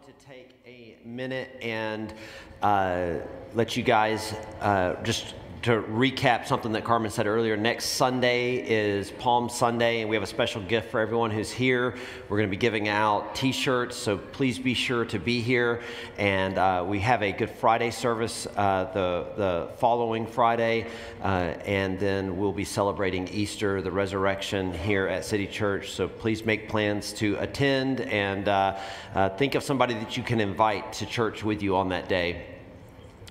[0.00, 2.14] want to take a minute and
[2.62, 3.14] uh,
[3.54, 7.54] let you guys uh, just to recap something that Carmen said earlier.
[7.54, 11.96] Next Sunday is Palm Sunday, and we have a special gift for everyone who's here.
[12.30, 15.82] We're going to be giving out t shirts, so please be sure to be here.
[16.16, 20.86] And uh, we have a Good Friday service uh, the, the following Friday,
[21.22, 21.26] uh,
[21.66, 25.90] and then we'll be celebrating Easter, the resurrection here at City Church.
[25.90, 28.78] So please make plans to attend and uh,
[29.14, 32.59] uh, think of somebody that you can invite to church with you on that day.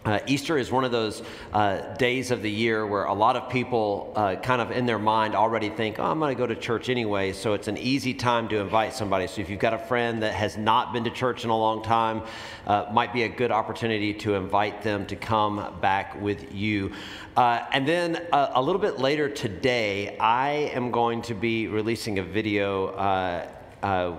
[0.06, 1.22] Uh, Easter is one of those
[1.52, 4.98] uh, days of the year where a lot of people, uh, kind of in their
[4.98, 7.34] mind, already think, oh, I'm going to go to church anyway.
[7.34, 9.28] So it's an easy time to invite somebody.
[9.28, 11.84] So if you've got a friend that has not been to church in a long
[11.84, 12.22] time,
[12.66, 16.94] uh, might be a good opportunity to invite them to come back with you.
[17.36, 22.20] Uh, and then uh, a little bit later today, I am going to be releasing
[22.20, 22.96] a video.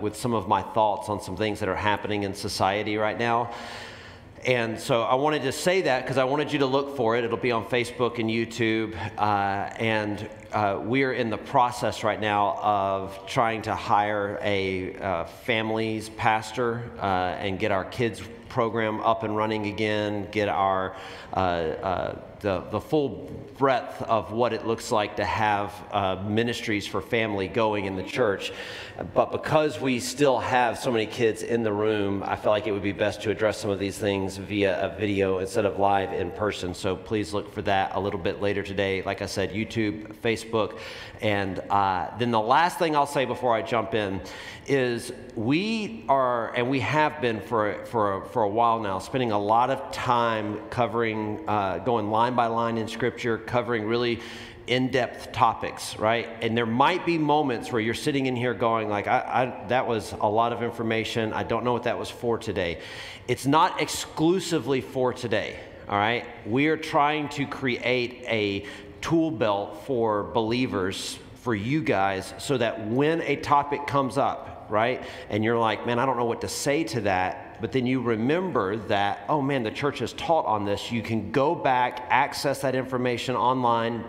[0.03, 3.51] with some of my thoughts on some things that are happening in society right now.
[4.47, 7.25] And so I wanted to say that because I wanted you to look for it.
[7.25, 8.97] It'll be on Facebook and YouTube.
[9.19, 15.25] Uh, and uh, we're in the process right now of trying to hire a uh,
[15.25, 20.97] families pastor uh, and get our kids program up and running again, get our
[21.35, 26.87] uh, uh, the, the full breadth of what it looks like to have uh, ministries
[26.87, 28.53] for family going in the church.
[29.15, 32.73] But because we still have so many kids in the room, I felt like it
[32.73, 36.13] would be best to address some of these things via a video instead of live
[36.13, 36.75] in person.
[36.75, 39.03] So please look for that a little bit later today.
[39.03, 40.79] Like I said, YouTube, Facebook.
[41.21, 44.21] And uh, then the last thing I'll say before I jump in
[44.67, 49.39] is we are, and we have been for, for, for a while now, spending a
[49.39, 54.21] lot of time covering, uh, going line by line in Scripture, covering really
[54.67, 56.29] in-depth topics right?
[56.43, 59.89] And there might be moments where you're sitting in here going like I, I, that
[59.89, 61.33] was a lot of information.
[61.33, 62.79] I don't know what that was for today.
[63.27, 65.59] It's not exclusively for today
[65.91, 66.25] all right?
[66.47, 68.65] We are trying to create a
[69.01, 75.03] tool belt for believers for you guys so that when a topic comes up right
[75.31, 78.01] and you're like man i don't know what to say to that but then you
[78.01, 80.91] remember that, oh man, the church has taught on this.
[80.91, 84.05] You can go back, access that information online.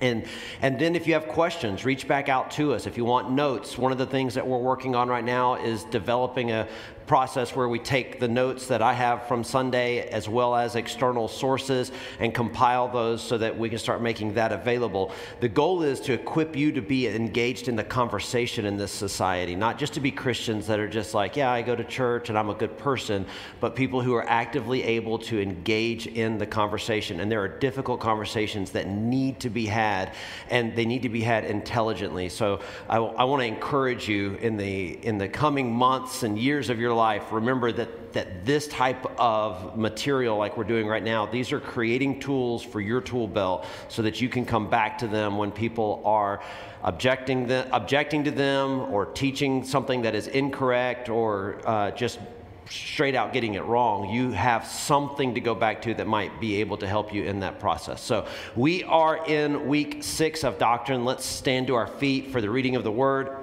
[0.00, 0.26] And,
[0.60, 2.86] and then if you have questions, reach back out to us.
[2.86, 5.84] If you want notes, one of the things that we're working on right now is
[5.84, 6.68] developing a,
[7.08, 11.26] process where we take the notes that I have from Sunday as well as external
[11.26, 15.10] sources and compile those so that we can start making that available.
[15.40, 19.56] The goal is to equip you to be engaged in the conversation in this society,
[19.56, 22.38] not just to be Christians that are just like, yeah, I go to church and
[22.38, 23.24] I'm a good person,
[23.58, 27.20] but people who are actively able to engage in the conversation.
[27.20, 30.12] And there are difficult conversations that need to be had,
[30.50, 32.28] and they need to be had intelligently.
[32.28, 36.68] So I, I want to encourage you in the in the coming months and years
[36.68, 36.97] of your life,
[37.32, 42.20] remember that, that this type of material, like we're doing right now, these are creating
[42.20, 46.02] tools for your tool belt so that you can come back to them when people
[46.04, 46.42] are
[46.82, 52.18] objecting, the, objecting to them or teaching something that is incorrect or uh, just
[52.70, 56.60] straight out getting it wrong, you have something to go back to that might be
[56.60, 58.00] able to help you in that process.
[58.02, 58.26] So,
[58.56, 61.04] we are in week six of doctrine.
[61.04, 63.37] Let's stand to our feet for the reading of the word.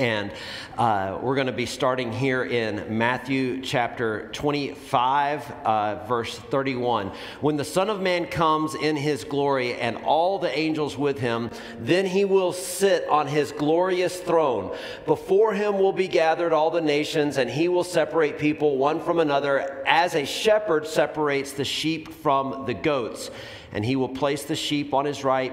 [0.00, 0.32] And
[0.78, 7.12] uh, we're going to be starting here in Matthew chapter 25, uh, verse 31.
[7.42, 11.50] When the Son of Man comes in his glory and all the angels with him,
[11.78, 14.74] then he will sit on his glorious throne.
[15.04, 19.18] Before him will be gathered all the nations, and he will separate people one from
[19.18, 23.30] another as a shepherd separates the sheep from the goats.
[23.72, 25.52] And he will place the sheep on his right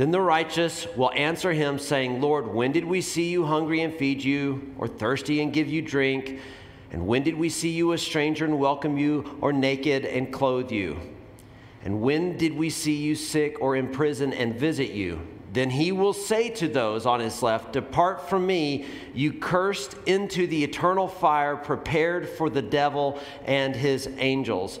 [0.00, 3.92] Then the righteous will answer him, saying, Lord, when did we see you hungry and
[3.92, 6.40] feed you, or thirsty and give you drink?
[6.90, 10.72] And when did we see you a stranger and welcome you, or naked and clothe
[10.72, 10.98] you?
[11.84, 15.20] And when did we see you sick or in prison and visit you?
[15.52, 20.46] Then he will say to those on his left, Depart from me, you cursed, into
[20.46, 24.80] the eternal fire prepared for the devil and his angels.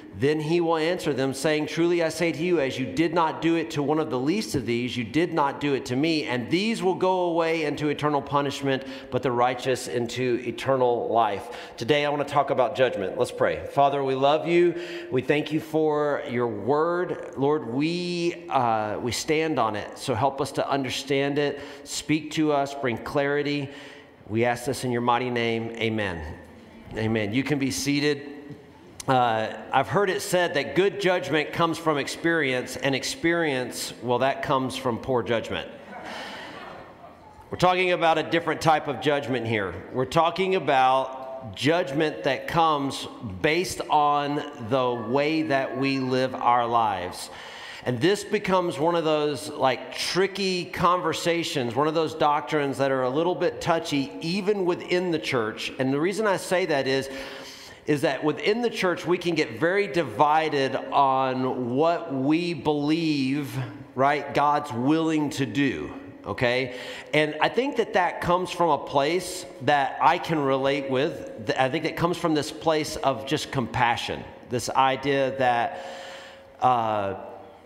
[0.13, 3.41] Then he will answer them saying, "Truly I say to you, as you did not
[3.41, 5.95] do it to one of the least of these, you did not do it to
[5.95, 11.49] me, and these will go away into eternal punishment, but the righteous into eternal life."
[11.77, 13.17] Today I want to talk about judgment.
[13.17, 13.65] Let's pray.
[13.71, 14.75] Father, we love you.
[15.11, 17.33] We thank you for your word.
[17.37, 19.97] Lord, we uh, we stand on it.
[19.97, 21.61] So help us to understand it.
[21.85, 23.69] Speak to us, bring clarity.
[24.27, 25.71] We ask this in your mighty name.
[25.77, 26.21] Amen.
[26.97, 27.33] Amen.
[27.33, 28.40] You can be seated.
[29.07, 34.43] Uh, I've heard it said that good judgment comes from experience, and experience, well, that
[34.43, 35.67] comes from poor judgment.
[37.49, 39.73] We're talking about a different type of judgment here.
[39.91, 43.07] We're talking about judgment that comes
[43.41, 44.35] based on
[44.69, 47.31] the way that we live our lives.
[47.83, 53.01] And this becomes one of those like tricky conversations, one of those doctrines that are
[53.01, 55.73] a little bit touchy even within the church.
[55.79, 57.09] And the reason I say that is
[57.85, 63.57] is that within the church we can get very divided on what we believe,
[63.95, 64.33] right?
[64.33, 65.93] God's willing to do
[66.25, 66.75] okay?
[67.13, 71.51] And I think that that comes from a place that I can relate with.
[71.57, 75.85] I think it comes from this place of just compassion, this idea that
[76.61, 77.15] uh,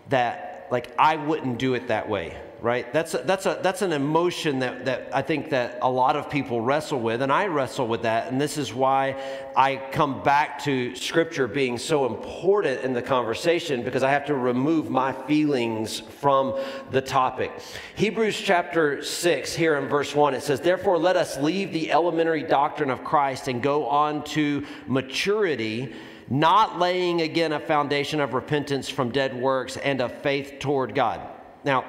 [0.08, 2.90] that like I wouldn't do it that way, right?
[2.92, 6.30] That's a, that's a that's an emotion that that I think that a lot of
[6.30, 9.16] people wrestle with, and I wrestle with that, and this is why
[9.56, 14.34] I come back to Scripture being so important in the conversation because I have to
[14.34, 16.58] remove my feelings from
[16.90, 17.52] the topic.
[17.94, 22.42] Hebrews chapter six, here in verse one, it says, "Therefore, let us leave the elementary
[22.42, 25.94] doctrine of Christ and go on to maturity."
[26.28, 31.20] not laying again a foundation of repentance from dead works and of faith toward God.
[31.64, 31.84] Now,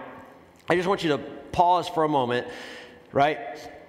[0.69, 1.17] I just want you to
[1.51, 2.47] pause for a moment,
[3.11, 3.37] right?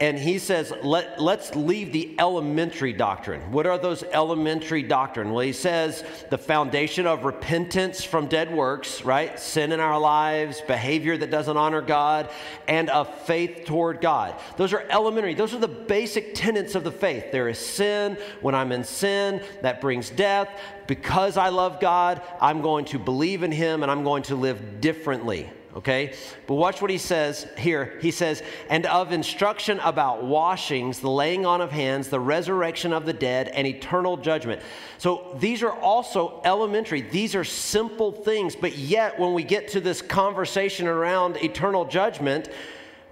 [0.00, 3.40] and he says, Let, let's leave the elementary doctrine.
[3.50, 5.32] What are those elementary doctrine?
[5.32, 9.38] Well, he says the foundation of repentance from dead works, right?
[9.40, 12.30] Sin in our lives, behavior that doesn't honor God,
[12.68, 14.36] and of faith toward God.
[14.56, 15.34] Those are elementary.
[15.34, 17.32] Those are the basic tenets of the faith.
[17.32, 18.18] There is sin.
[18.40, 20.48] When I'm in sin, that brings death.
[20.86, 24.80] Because I love God, I'm going to believe in him and I'm going to live
[24.80, 26.12] differently okay?
[26.46, 27.98] But watch what he says here.
[28.00, 33.06] He says, and of instruction about washings, the laying on of hands, the resurrection of
[33.06, 34.60] the dead, and eternal judgment.
[34.98, 37.00] So these are also elementary.
[37.00, 42.48] These are simple things, but yet when we get to this conversation around eternal judgment,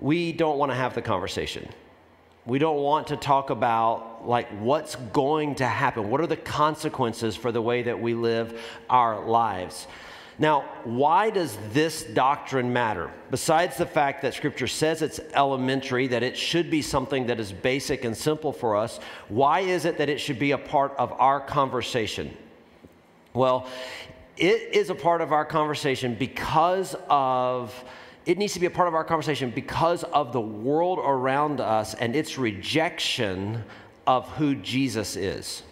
[0.01, 1.69] we don't want to have the conversation.
[2.45, 6.11] We don't want to talk about like what's going to happen.
[6.11, 8.61] What are the consequences for the way that we live
[8.91, 9.87] our lives?
[10.39, 13.11] Now, why does this doctrine matter?
[13.31, 17.53] Besides the fact that Scripture says it's elementary, that it should be something that is
[17.53, 21.13] basic and simple for us, why is it that it should be a part of
[21.13, 22.37] our conversation?
[23.33, 23.67] Well,
[24.37, 27.75] it is a part of our conversation because of
[28.27, 31.95] it needs to be a part of our conversation because of the world around us
[31.95, 33.63] and its rejection
[34.07, 35.63] of who Jesus is.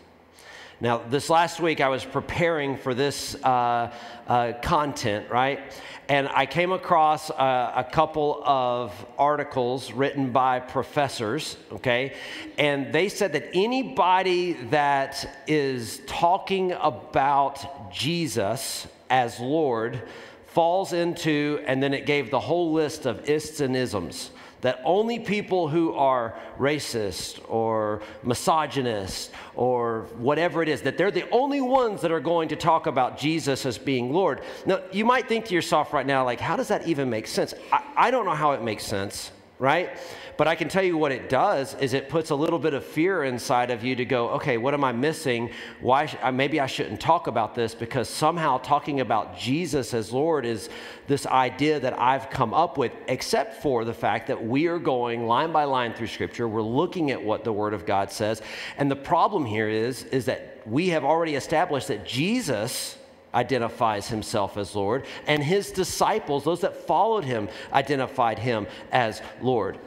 [0.80, 3.94] Now, this last week I was preparing for this uh,
[4.26, 5.60] uh, content, right?
[6.08, 12.16] And I came across uh, a couple of articles written by professors, okay?
[12.58, 20.02] And they said that anybody that is talking about Jesus as Lord
[20.46, 24.30] falls into, and then it gave the whole list of ists and isms
[24.64, 31.28] that only people who are racist or misogynist or whatever it is, that they're the
[31.28, 34.40] only ones that are going to talk about Jesus as being Lord.
[34.64, 37.52] Now, you might think to yourself right now, like, how does that even make sense?
[37.70, 39.96] I, I don't know how it makes sense, right?
[40.36, 42.84] But I can tell you what it does is it puts a little bit of
[42.84, 45.50] fear inside of you to go, okay, what am I missing?
[45.80, 50.44] Why sh- maybe I shouldn't talk about this because somehow talking about Jesus as Lord
[50.44, 50.70] is
[51.06, 55.26] this idea that I've come up with, except for the fact that we are going
[55.26, 56.48] line by line through Scripture.
[56.48, 58.42] We're looking at what the Word of God says,
[58.76, 62.96] and the problem here is is that we have already established that Jesus
[63.34, 69.78] identifies himself as Lord, and his disciples, those that followed him, identified him as Lord.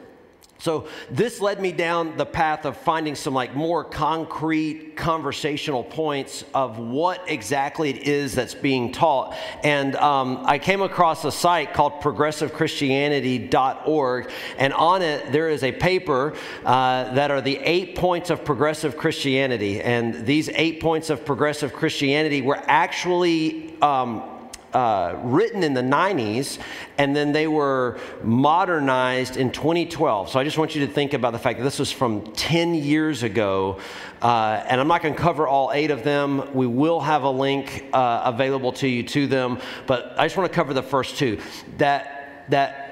[0.60, 6.42] So this led me down the path of finding some like more concrete conversational points
[6.52, 9.36] of what exactly it is that's being taught.
[9.62, 15.70] And um, I came across a site called progressivechristianity.org, and on it there is a
[15.70, 16.34] paper
[16.64, 19.80] uh, that are the eight points of progressive Christianity.
[19.80, 24.27] And these eight points of progressive Christianity were actually um,
[24.72, 26.58] uh, written in the 90s
[26.98, 30.30] and then they were modernized in 2012.
[30.30, 32.74] So I just want you to think about the fact that this was from 10
[32.74, 33.78] years ago.
[34.20, 36.52] Uh, and I'm not going to cover all eight of them.
[36.54, 39.60] We will have a link uh, available to you to them.
[39.86, 41.40] But I just want to cover the first two.
[41.78, 42.87] That, that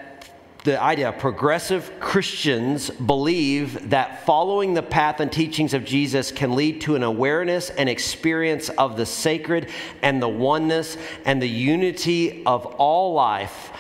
[0.66, 6.80] the idea progressive Christians believe that following the path and teachings of Jesus can lead
[6.80, 9.70] to an awareness and experience of the sacred
[10.02, 13.70] and the oneness and the unity of all life.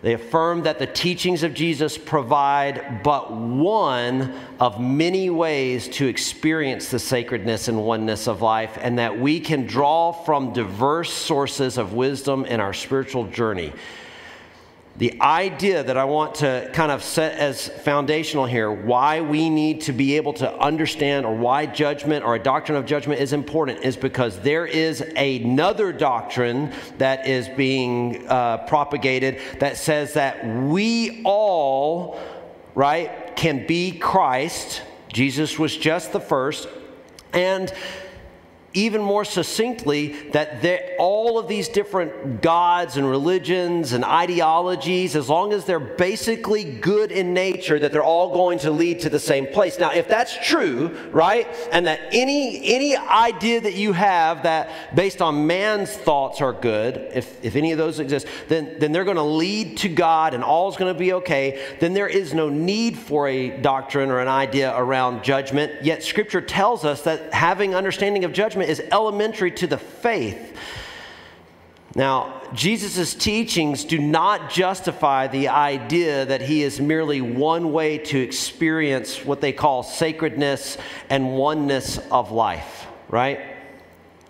[0.00, 6.88] They affirm that the teachings of Jesus provide but one of many ways to experience
[6.88, 11.92] the sacredness and oneness of life, and that we can draw from diverse sources of
[11.92, 13.74] wisdom in our spiritual journey
[14.96, 19.80] the idea that I want to kind of set as foundational here, why we need
[19.82, 23.80] to be able to understand or why judgment or a doctrine of judgment is important,
[23.80, 31.22] is because there is another doctrine that is being uh, propagated that says that we
[31.24, 32.20] all,
[32.74, 34.82] right, can be Christ.
[35.10, 36.68] Jesus was just the first.
[37.32, 37.72] And
[38.74, 40.62] even more succinctly that
[40.98, 47.12] all of these different gods and religions and ideologies, as long as they're basically good
[47.12, 49.78] in nature, that they're all going to lead to the same place.
[49.78, 55.20] Now, if that's true, right, and that any any idea that you have that based
[55.20, 59.16] on man's thoughts are good, if, if any of those exist, then, then they're going
[59.16, 62.96] to lead to God and all's going to be okay, then there is no need
[62.96, 65.84] for a doctrine or an idea around judgment.
[65.84, 70.56] Yet Scripture tells us that having understanding of judgment is elementary to the faith.
[71.94, 78.18] Now, Jesus' teachings do not justify the idea that he is merely one way to
[78.18, 80.78] experience what they call sacredness
[81.10, 83.40] and oneness of life, right?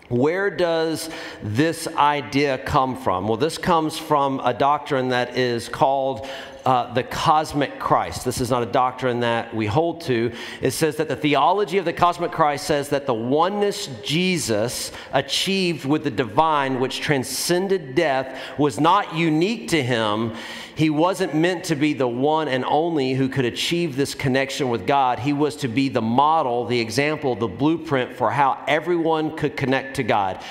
[0.09, 1.09] Where does
[1.41, 3.27] this idea come from?
[3.27, 6.27] Well, this comes from a doctrine that is called
[6.65, 8.23] uh, the cosmic Christ.
[8.23, 10.31] This is not a doctrine that we hold to.
[10.61, 15.85] It says that the theology of the cosmic Christ says that the oneness Jesus achieved
[15.85, 20.33] with the divine, which transcended death, was not unique to him.
[20.75, 24.87] He wasn't meant to be the one and only who could achieve this connection with
[24.87, 25.19] God.
[25.19, 29.97] He was to be the model, the example, the blueprint for how everyone could connect
[29.97, 30.43] to God.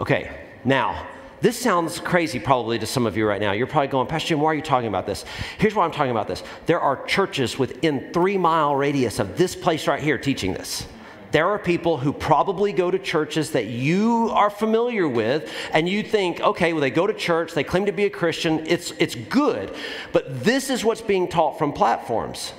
[0.00, 0.30] Okay,
[0.64, 1.06] now,
[1.40, 3.52] this sounds crazy probably to some of you right now.
[3.52, 5.24] You're probably going, Pastor Jim, why are you talking about this?
[5.58, 6.42] Here's why I'm talking about this.
[6.66, 10.86] There are churches within three mile radius of this place right here teaching this.
[11.32, 16.02] There are people who probably go to churches that you are familiar with, and you
[16.02, 19.14] think, okay, well, they go to church, they claim to be a Christian, it's, it's
[19.14, 19.74] good.
[20.12, 22.52] But this is what's being taught from platforms,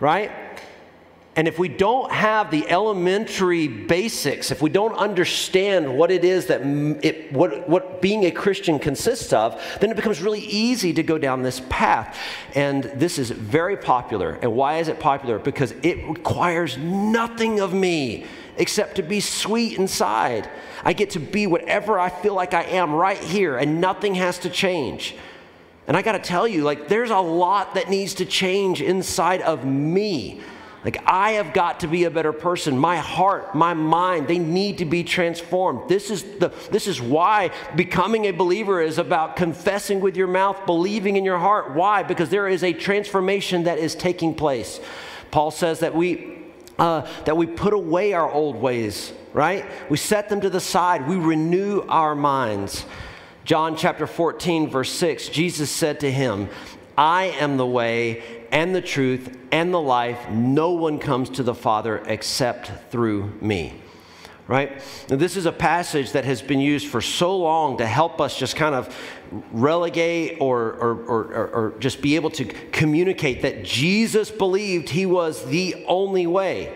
[0.00, 0.30] right?
[1.38, 6.46] And if we don't have the elementary basics, if we don't understand what it is
[6.46, 6.62] that
[7.04, 11.16] it, what, what being a Christian consists of, then it becomes really easy to go
[11.16, 12.18] down this path.
[12.56, 14.32] And this is very popular.
[14.42, 15.38] And why is it popular?
[15.38, 18.26] Because it requires nothing of me
[18.56, 20.50] except to be sweet inside.
[20.82, 24.40] I get to be whatever I feel like I am right here, and nothing has
[24.40, 25.14] to change.
[25.86, 29.40] And I got to tell you, like, there's a lot that needs to change inside
[29.42, 30.40] of me
[30.84, 32.78] like, I have got to be a better person.
[32.78, 35.88] My heart, my mind, they need to be transformed.
[35.88, 40.66] This is, the, this is why becoming a believer is about confessing with your mouth,
[40.66, 41.74] believing in your heart.
[41.74, 42.04] Why?
[42.04, 44.78] Because there is a transformation that is taking place.
[45.32, 46.38] Paul says that we,
[46.78, 49.66] uh, that we put away our old ways, right?
[49.90, 52.86] We set them to the side, we renew our minds.
[53.44, 56.48] John chapter 14, verse 6, Jesus said to him,
[56.98, 60.28] I am the way and the truth and the life.
[60.30, 63.80] No one comes to the Father except through me.
[64.48, 64.82] Right?
[65.08, 68.36] Now, this is a passage that has been used for so long to help us
[68.36, 68.96] just kind of
[69.52, 75.44] relegate or, or, or, or, just be able to communicate that Jesus believed he was
[75.44, 76.74] the only way.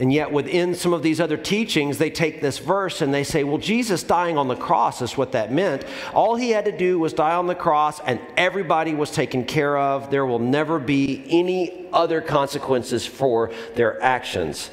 [0.00, 3.44] And yet, within some of these other teachings, they take this verse and they say,
[3.44, 5.84] well, Jesus dying on the cross is what that meant.
[6.12, 9.78] All he had to do was die on the cross, and everybody was taken care
[9.78, 10.10] of.
[10.10, 14.70] There will never be any other consequences for their actions.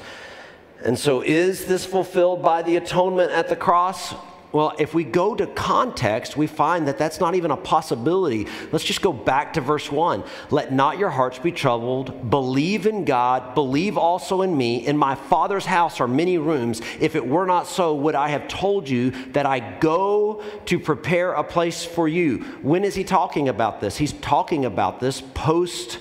[0.84, 4.14] And so, is this fulfilled by the atonement at the cross?
[4.52, 8.46] Well, if we go to context, we find that that's not even a possibility.
[8.70, 10.22] Let's just go back to verse 1.
[10.50, 12.28] Let not your hearts be troubled.
[12.28, 13.54] Believe in God.
[13.54, 14.86] Believe also in me.
[14.86, 16.82] In my Father's house are many rooms.
[17.00, 21.32] If it were not so, would I have told you that I go to prepare
[21.32, 22.40] a place for you?
[22.60, 23.96] When is he talking about this?
[23.96, 25.98] He's talking about this post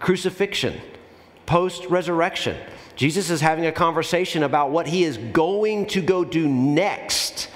[0.00, 0.78] crucifixion,
[1.46, 2.58] post resurrection.
[2.94, 7.48] Jesus is having a conversation about what he is going to go do next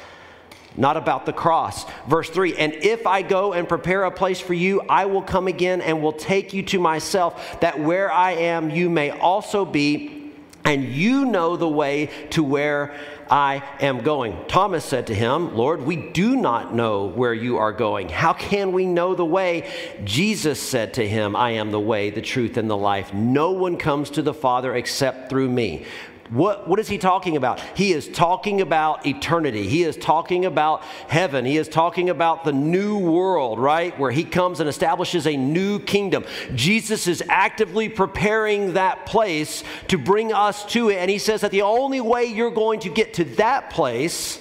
[0.79, 1.85] not about the cross.
[2.07, 5.49] Verse 3 And if I go and prepare a place for you, I will come
[5.49, 10.33] again and will take you to myself, that where I am, you may also be,
[10.65, 12.95] and you know the way to where
[13.31, 14.37] I am going.
[14.49, 18.09] Thomas said to him, Lord, we do not know where you are going.
[18.09, 19.71] How can we know the way?
[20.05, 23.13] Jesus said to him, I am the way, the truth, and the life.
[23.13, 25.85] No one comes to the Father except through me.
[26.31, 27.61] What, what is he talking about?
[27.75, 29.67] He is talking about eternity.
[29.67, 31.45] He is talking about heaven.
[31.45, 33.99] He is talking about the new world, right?
[33.99, 36.25] Where he comes and establishes a new kingdom.
[36.55, 40.97] Jesus is actively preparing that place to bring us to it.
[40.97, 44.41] And he says that the only way you're going to get to that place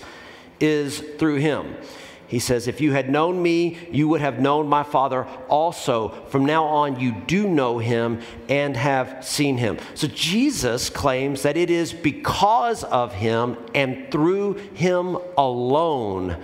[0.60, 1.76] is through him.
[2.28, 6.10] He says, If you had known me, you would have known my Father also.
[6.30, 9.78] From now on, you do know him and have seen him.
[9.96, 16.38] So Jesus claims that it is because of him and through him alone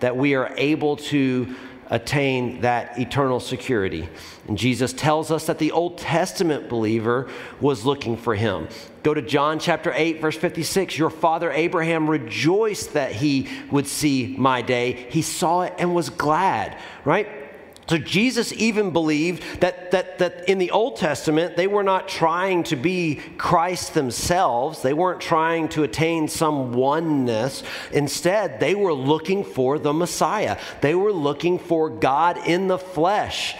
[0.00, 1.54] that we are able to
[1.94, 4.08] attain that eternal security.
[4.48, 8.66] And Jesus tells us that the Old Testament believer was looking for him.
[9.04, 10.98] Go to John chapter 8, verse 56.
[10.98, 15.06] Your father Abraham rejoiced that he would see my day.
[15.08, 17.43] He saw it and was glad, right?
[17.86, 22.62] So Jesus even believed that, that, that in the Old Testament, they were not trying
[22.64, 24.80] to be Christ themselves.
[24.80, 27.62] They weren't trying to attain some oneness.
[27.92, 30.58] Instead, they were looking for the Messiah.
[30.80, 33.54] They were looking for God in the flesh.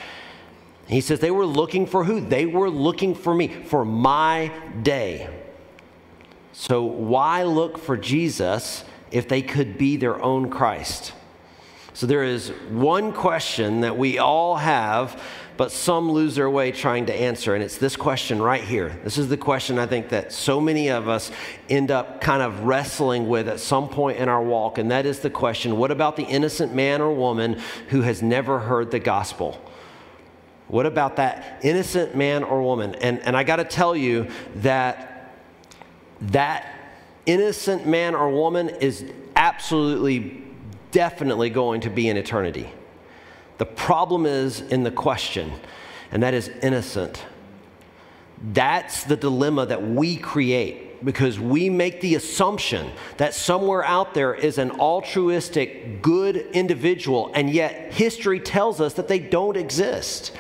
[0.87, 2.21] He says they were looking for who?
[2.21, 4.52] They were looking for me, for my
[4.83, 5.28] day.
[6.52, 11.12] So why look for Jesus if they could be their own Christ?
[11.94, 15.22] So there is one question that we all have,
[15.56, 18.98] but some lose their way trying to answer, and it's this question right here.
[19.04, 21.30] This is the question I think that so many of us
[21.68, 25.20] end up kind of wrestling with at some point in our walk, and that is
[25.20, 27.60] the question what about the innocent man or woman
[27.90, 29.62] who has never heard the gospel?
[30.66, 32.96] What about that innocent man or woman?
[32.96, 35.33] And, and I got to tell you that
[36.20, 36.66] that
[37.26, 39.04] innocent man or woman is
[39.37, 40.43] absolutely
[40.94, 42.70] definitely going to be in eternity.
[43.59, 45.52] The problem is in the question,
[46.12, 47.24] and that is innocent.
[48.52, 54.35] That's the dilemma that we create because we make the assumption that somewhere out there
[54.35, 60.33] is an altruistic, good individual, and yet history tells us that they don't exist.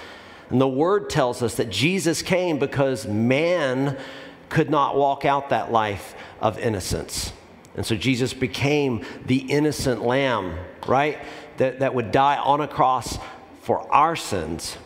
[0.50, 3.98] And the word tells us that Jesus came because man
[4.48, 7.32] could not walk out that life of innocence.
[7.76, 11.18] And so Jesus became the innocent lamb, right?
[11.56, 13.18] That, that would die on a cross
[13.62, 14.76] for our sins.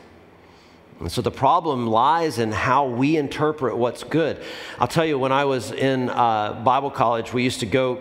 [1.01, 4.43] And so the problem lies in how we interpret what's good.
[4.79, 7.97] I'll tell you, when I was in uh, Bible college, we used to go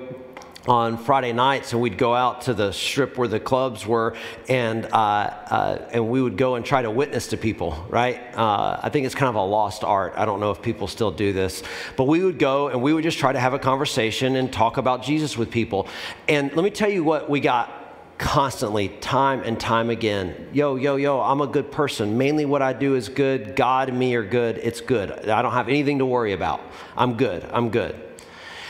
[0.67, 4.15] on Friday nights, and we'd go out to the strip where the clubs were,
[4.49, 7.85] and uh, uh, and we would go and try to witness to people.
[7.89, 8.19] Right?
[8.35, 10.13] Uh, I think it's kind of a lost art.
[10.17, 11.63] I don't know if people still do this,
[11.95, 14.77] but we would go and we would just try to have a conversation and talk
[14.77, 15.87] about Jesus with people.
[16.27, 17.71] And let me tell you what we got
[18.17, 20.49] constantly, time and time again.
[20.51, 22.17] Yo, yo, yo, I'm a good person.
[22.17, 23.55] Mainly what I do is good.
[23.55, 24.57] God and me are good.
[24.57, 25.29] It's good.
[25.29, 26.61] I don't have anything to worry about.
[26.95, 27.47] I'm good.
[27.51, 28.06] I'm good.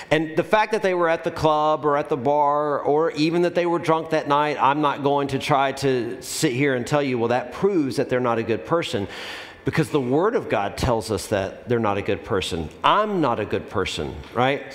[0.09, 3.41] And the fact that they were at the club or at the bar or even
[3.41, 6.87] that they were drunk that night, I'm not going to try to sit here and
[6.87, 9.07] tell you, well, that proves that they're not a good person.
[9.65, 12.69] Because the Word of God tells us that they're not a good person.
[12.85, 14.73] I'm not a good person, right?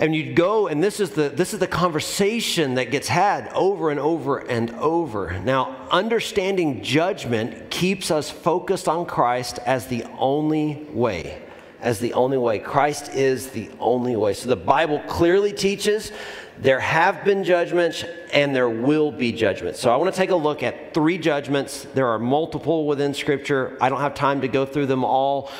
[0.00, 3.90] and you'd go and this is the this is the conversation that gets had over
[3.90, 10.86] and over and over now understanding judgment keeps us focused on christ as the only
[10.92, 11.42] way
[11.80, 12.58] as the only way.
[12.58, 14.34] Christ is the only way.
[14.34, 16.12] So the Bible clearly teaches
[16.58, 19.78] there have been judgments and there will be judgments.
[19.78, 21.86] So I want to take a look at three judgments.
[21.94, 23.76] There are multiple within Scripture.
[23.80, 25.50] I don't have time to go through them all.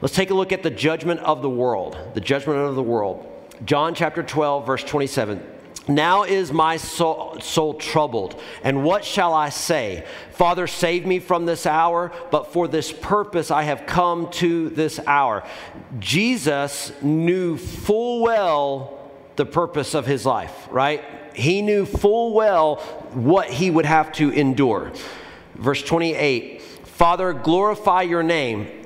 [0.00, 1.96] Let's take a look at the judgment of the world.
[2.14, 3.28] The judgment of the world.
[3.64, 5.51] John chapter 12, verse 27.
[5.88, 10.04] Now is my soul, soul, troubled, and what shall I say?
[10.30, 15.00] Father, save me from this hour, but for this purpose I have come to this
[15.06, 15.44] hour.
[15.98, 19.00] Jesus knew full well
[19.34, 21.02] the purpose of his life, right?
[21.34, 22.76] He knew full well
[23.12, 24.92] what he would have to endure.
[25.54, 28.81] Verse 28 Father, glorify your name.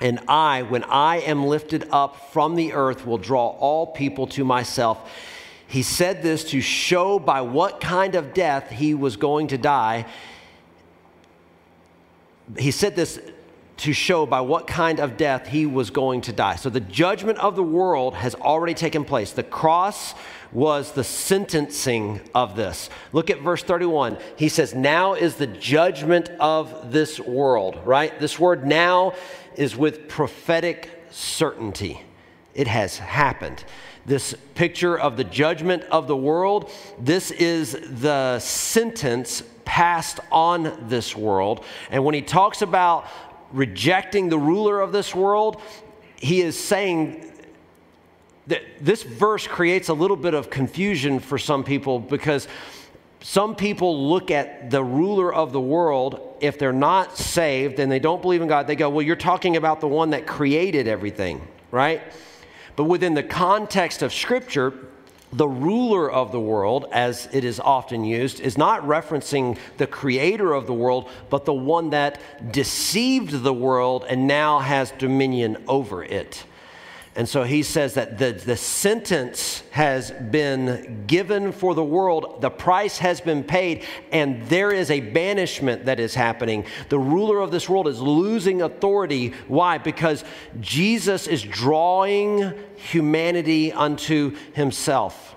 [0.00, 4.44] And I, when I am lifted up from the earth, will draw all people to
[4.44, 5.10] myself.
[5.66, 10.06] He said this to show by what kind of death he was going to die.
[12.58, 13.20] He said this
[13.78, 16.56] to show by what kind of death he was going to die.
[16.56, 19.32] So the judgment of the world has already taken place.
[19.32, 20.14] The cross
[20.52, 22.88] was the sentencing of this.
[23.12, 24.16] Look at verse 31.
[24.36, 28.18] He says, Now is the judgment of this world, right?
[28.18, 29.12] This word now
[29.56, 32.02] is with prophetic certainty.
[32.54, 33.64] It has happened.
[34.06, 41.16] This picture of the judgment of the world, this is the sentence passed on this
[41.16, 41.64] world.
[41.90, 43.06] And when he talks about
[43.52, 45.60] rejecting the ruler of this world,
[46.16, 47.32] he is saying
[48.46, 52.46] that this verse creates a little bit of confusion for some people because
[53.28, 57.98] some people look at the ruler of the world, if they're not saved and they
[57.98, 61.44] don't believe in God, they go, Well, you're talking about the one that created everything,
[61.72, 62.02] right?
[62.76, 64.74] But within the context of Scripture,
[65.32, 70.52] the ruler of the world, as it is often used, is not referencing the creator
[70.52, 72.20] of the world, but the one that
[72.52, 76.44] deceived the world and now has dominion over it.
[77.16, 82.50] And so he says that the, the sentence has been given for the world, the
[82.50, 86.66] price has been paid, and there is a banishment that is happening.
[86.90, 89.32] The ruler of this world is losing authority.
[89.48, 89.78] Why?
[89.78, 90.24] Because
[90.60, 95.34] Jesus is drawing humanity unto himself.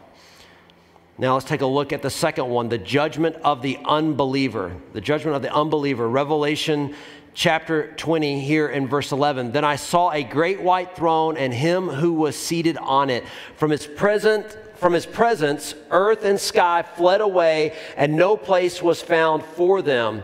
[1.17, 4.73] Now let's take a look at the second one the judgment of the unbeliever.
[4.93, 6.07] The judgment of the unbeliever.
[6.07, 6.95] Revelation
[7.33, 11.87] chapter 20 here in verse 11 then i saw a great white throne and him
[11.87, 13.23] who was seated on it.
[13.55, 19.01] From his present from his presence earth and sky fled away and no place was
[19.01, 20.23] found for them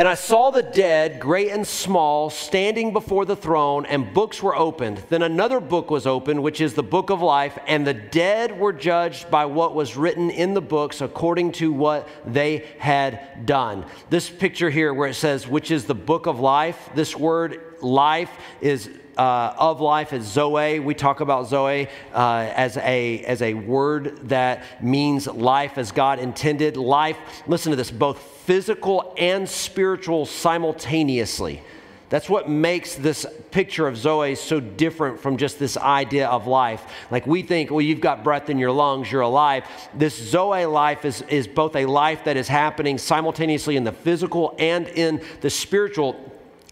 [0.00, 4.56] and I saw the dead, great and small, standing before the throne, and books were
[4.56, 4.96] opened.
[5.10, 8.72] Then another book was opened, which is the book of life, and the dead were
[8.72, 13.84] judged by what was written in the books according to what they had done.
[14.08, 18.30] This picture here, where it says, which is the book of life, this word life
[18.62, 20.80] is uh, of life is Zoe.
[20.80, 26.18] We talk about Zoe uh, as, a, as a word that means life as God
[26.18, 26.78] intended.
[26.78, 31.62] Life, listen to this, both physical and spiritual simultaneously.
[32.08, 36.82] That's what makes this picture of Zoe so different from just this idea of life.
[37.12, 39.62] Like we think, well, you've got breath in your lungs, you're alive.
[39.94, 44.56] This Zoe life is, is both a life that is happening simultaneously in the physical
[44.58, 46.16] and in the spiritual.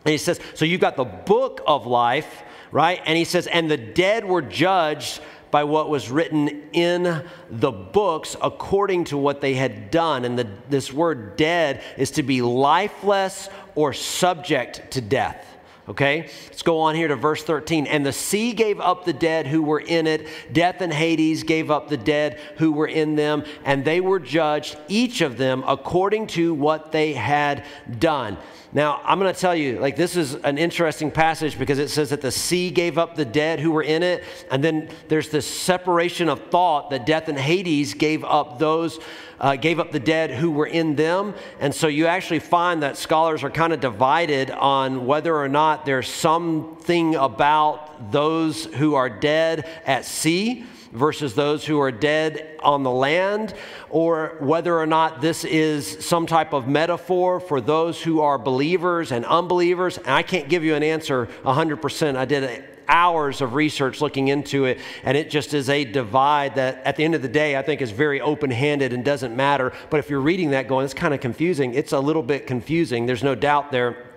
[0.04, 3.00] And he says, so you've got the book of life, right?
[3.06, 8.36] And he says, and the dead were judged by what was written in the books
[8.42, 10.24] according to what they had done.
[10.24, 15.57] And the, this word dead is to be lifeless or subject to death.
[15.88, 17.86] Okay, let's go on here to verse 13.
[17.86, 20.28] And the sea gave up the dead who were in it.
[20.52, 23.44] Death and Hades gave up the dead who were in them.
[23.64, 27.64] And they were judged, each of them, according to what they had
[27.98, 28.36] done.
[28.70, 32.10] Now, I'm going to tell you, like, this is an interesting passage because it says
[32.10, 34.24] that the sea gave up the dead who were in it.
[34.50, 38.98] And then there's this separation of thought that death and Hades gave up those,
[39.40, 41.34] uh, gave up the dead who were in them.
[41.60, 45.48] And so you actually find that scholars are kind of divided on whether or
[45.78, 52.58] not there's something about those who are dead at sea versus those who are dead
[52.62, 53.54] on the land,
[53.90, 59.12] or whether or not this is some type of metaphor for those who are believers
[59.12, 59.98] and unbelievers.
[59.98, 62.16] And I can't give you an answer 100%.
[62.16, 66.82] I did hours of research looking into it, and it just is a divide that
[66.84, 69.74] at the end of the day I think is very open handed and doesn't matter.
[69.90, 73.04] But if you're reading that going, it's kind of confusing, it's a little bit confusing.
[73.04, 74.07] There's no doubt there.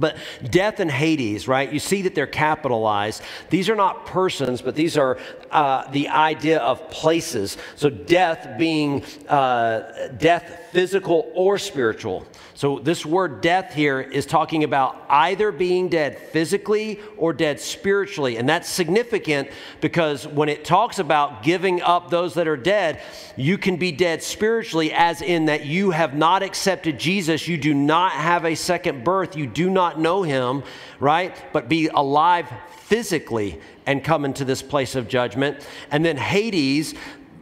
[0.00, 1.70] But death and Hades, right?
[1.70, 3.22] You see that they're capitalized.
[3.50, 5.18] These are not persons, but these are
[5.50, 7.58] uh, the idea of places.
[7.76, 12.26] So death being uh, death physical or spiritual.
[12.60, 18.36] So, this word death here is talking about either being dead physically or dead spiritually.
[18.36, 19.48] And that's significant
[19.80, 23.00] because when it talks about giving up those that are dead,
[23.34, 27.48] you can be dead spiritually, as in that you have not accepted Jesus.
[27.48, 29.38] You do not have a second birth.
[29.38, 30.62] You do not know him,
[30.98, 31.34] right?
[31.54, 32.46] But be alive
[32.76, 35.66] physically and come into this place of judgment.
[35.90, 36.94] And then Hades,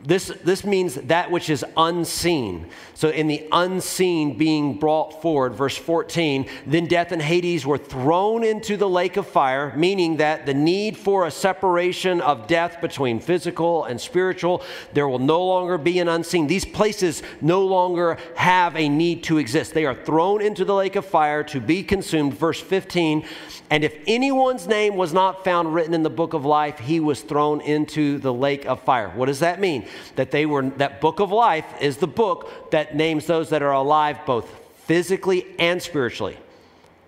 [0.05, 2.67] this, this means that which is unseen.
[2.95, 8.45] So, in the unseen being brought forward, verse 14, then death and Hades were thrown
[8.45, 13.19] into the lake of fire, meaning that the need for a separation of death between
[13.19, 14.63] physical and spiritual,
[14.95, 16.47] there will no longer be an unseen.
[16.47, 19.75] These places no longer have a need to exist.
[19.75, 22.35] They are thrown into the lake of fire to be consumed.
[22.35, 23.25] Verse 15,
[23.71, 27.21] and if anyone's name was not found written in the book of life, he was
[27.21, 29.11] thrown into the lake of fire.
[29.11, 29.87] What does that mean?
[30.17, 33.73] That they were that book of life is the book that names those that are
[33.73, 34.49] alive both
[34.87, 36.37] physically and spiritually.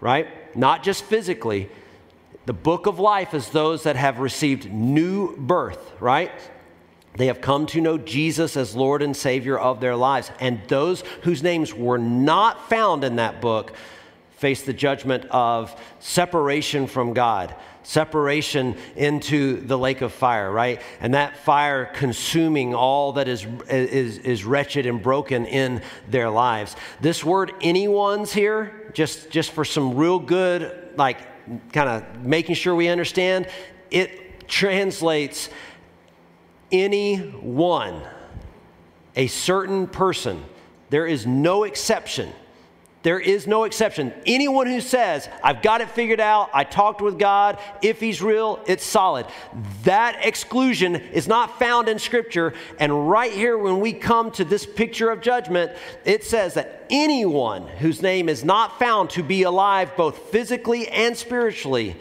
[0.00, 0.56] Right?
[0.56, 1.68] Not just physically.
[2.46, 6.32] The book of life is those that have received new birth, right?
[7.16, 10.30] They have come to know Jesus as Lord and Savior of their lives.
[10.40, 13.72] And those whose names were not found in that book
[14.30, 20.80] face the judgment of separation from God, separation into the lake of fire, right?
[21.00, 26.76] And that fire consuming all that is, is, is wretched and broken in their lives.
[27.00, 31.18] This word, anyone's here, just, just for some real good, like
[31.72, 33.48] kind of making sure we understand,
[33.90, 35.48] it translates
[36.70, 38.02] anyone,
[39.16, 40.44] a certain person.
[40.90, 42.32] There is no exception.
[43.02, 44.12] There is no exception.
[44.26, 48.62] Anyone who says, I've got it figured out, I talked with God, if He's real,
[48.66, 49.24] it's solid.
[49.84, 52.52] That exclusion is not found in Scripture.
[52.78, 55.72] And right here, when we come to this picture of judgment,
[56.04, 61.16] it says that anyone whose name is not found to be alive, both physically and
[61.16, 61.96] spiritually,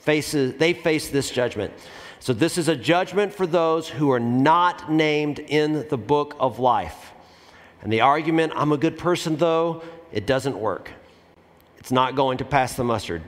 [0.00, 1.72] faces, they face this judgment.
[2.20, 6.58] So, this is a judgment for those who are not named in the book of
[6.58, 7.12] life.
[7.80, 9.82] And the argument, I'm a good person though,
[10.12, 10.90] it doesn't work.
[11.78, 13.22] It's not going to pass the mustard.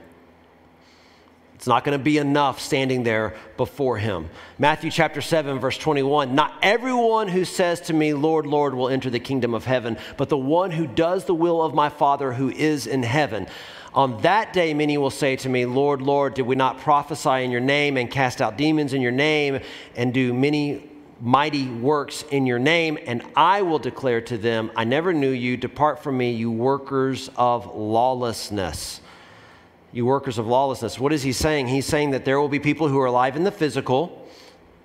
[1.54, 4.28] It's not going to be enough standing there before him.
[4.58, 9.08] Matthew chapter 7, verse 21 Not everyone who says to me, Lord, Lord, will enter
[9.08, 12.50] the kingdom of heaven, but the one who does the will of my Father who
[12.50, 13.46] is in heaven.
[13.94, 17.50] On that day, many will say to me, Lord, Lord, did we not prophesy in
[17.50, 19.60] your name and cast out demons in your name
[19.94, 24.84] and do many mighty works in your name, and I will declare to them, I
[24.84, 25.56] never knew you.
[25.56, 29.00] Depart from me, you workers of lawlessness.
[29.92, 30.98] You workers of lawlessness.
[30.98, 31.68] What is he saying?
[31.68, 34.26] He's saying that there will be people who are alive in the physical.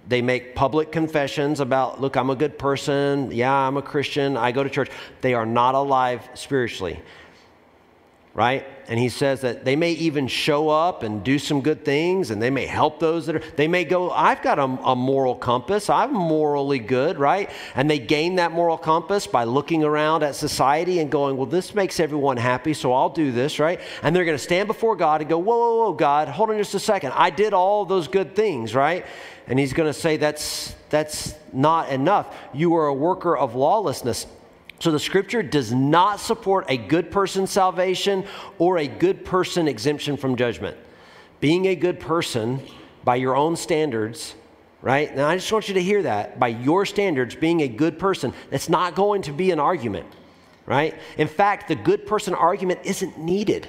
[0.07, 3.31] They make public confessions about, look, I'm a good person.
[3.31, 4.37] Yeah, I'm a Christian.
[4.37, 4.89] I go to church.
[5.21, 6.99] They are not alive spiritually
[8.39, 8.65] right?
[8.89, 12.41] And he says that they may even show up and do some good things and
[12.41, 15.91] they may help those that are, they may go, I've got a, a, moral compass,
[15.91, 17.51] I'm morally good, right?
[17.75, 21.75] And they gain that moral compass by looking around at society and going, well, this
[21.75, 23.79] makes everyone happy, so I'll do this, right?
[24.01, 26.57] And they're going to stand before God and go, whoa, whoa, whoa, God, hold on
[26.57, 27.11] just a second.
[27.15, 29.05] I did all those good things, right?
[29.45, 32.35] And he's going to say, that's, that's not enough.
[32.55, 34.25] You are a worker of lawlessness.
[34.79, 38.25] So the scripture does not support a good person's salvation
[38.57, 40.77] or a good person exemption from judgment.
[41.41, 42.61] Being a good person
[43.03, 44.35] by your own standards,
[44.81, 45.13] right?
[45.13, 46.39] Now I just want you to hear that.
[46.39, 50.07] By your standards, being a good person, that's not going to be an argument,
[50.65, 50.95] right?
[51.17, 53.67] In fact, the good person argument isn't needed.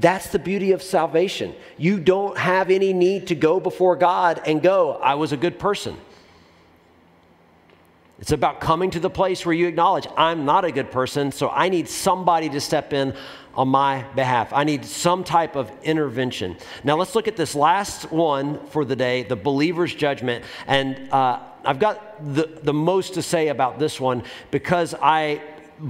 [0.00, 1.54] That's the beauty of salvation.
[1.78, 5.58] You don't have any need to go before God and go, I was a good
[5.58, 5.96] person.
[8.20, 11.50] It's about coming to the place where you acknowledge, I'm not a good person, so
[11.50, 13.14] I need somebody to step in
[13.54, 14.52] on my behalf.
[14.52, 16.56] I need some type of intervention.
[16.84, 20.44] Now, let's look at this last one for the day the believer's judgment.
[20.66, 25.42] And uh, I've got the, the most to say about this one because I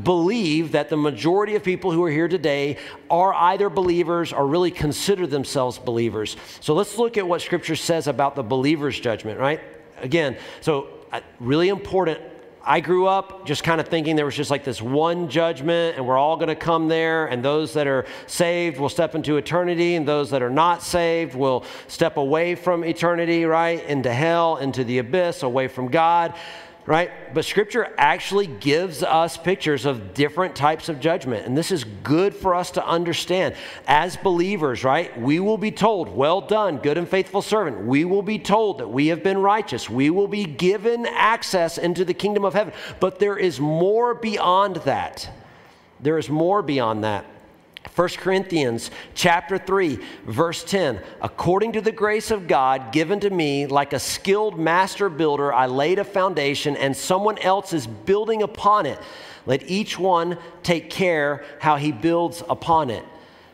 [0.02, 2.78] believe that the majority of people who are here today
[3.10, 6.36] are either believers or really consider themselves believers.
[6.60, 9.60] So let's look at what Scripture says about the believer's judgment, right?
[9.98, 10.88] Again, so
[11.40, 12.20] really important.
[12.66, 16.06] I grew up just kind of thinking there was just like this one judgment and
[16.06, 19.96] we're all going to come there, and those that are saved will step into eternity,
[19.96, 23.84] and those that are not saved will step away from eternity, right?
[23.84, 26.34] Into hell, into the abyss, away from God
[26.86, 27.34] right?
[27.34, 31.46] But scripture actually gives us pictures of different types of judgment.
[31.46, 33.54] And this is good for us to understand.
[33.86, 37.86] As believers, right, we will be told, well done, good and faithful servant.
[37.86, 39.88] We will be told that we have been righteous.
[39.88, 42.74] We will be given access into the kingdom of heaven.
[43.00, 45.30] But there is more beyond that.
[46.00, 47.24] There is more beyond that.
[47.94, 53.66] 1 Corinthians chapter 3 verse 10 according to the grace of God given to me
[53.66, 58.86] like a skilled master builder I laid a foundation and someone else is building upon
[58.86, 58.98] it.
[59.46, 63.04] Let each one take care how he builds upon it.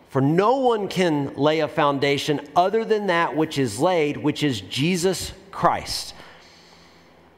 [0.09, 4.61] For no one can lay a foundation other than that which is laid which is
[4.63, 6.15] Jesus Christ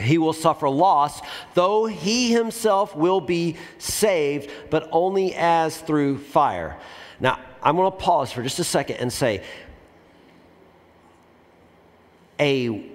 [0.00, 1.20] he will suffer loss,
[1.54, 6.78] though he himself will be saved, but only as through fire.
[7.18, 9.42] Now, I'm going to pause for just a second and say,
[12.38, 12.86] a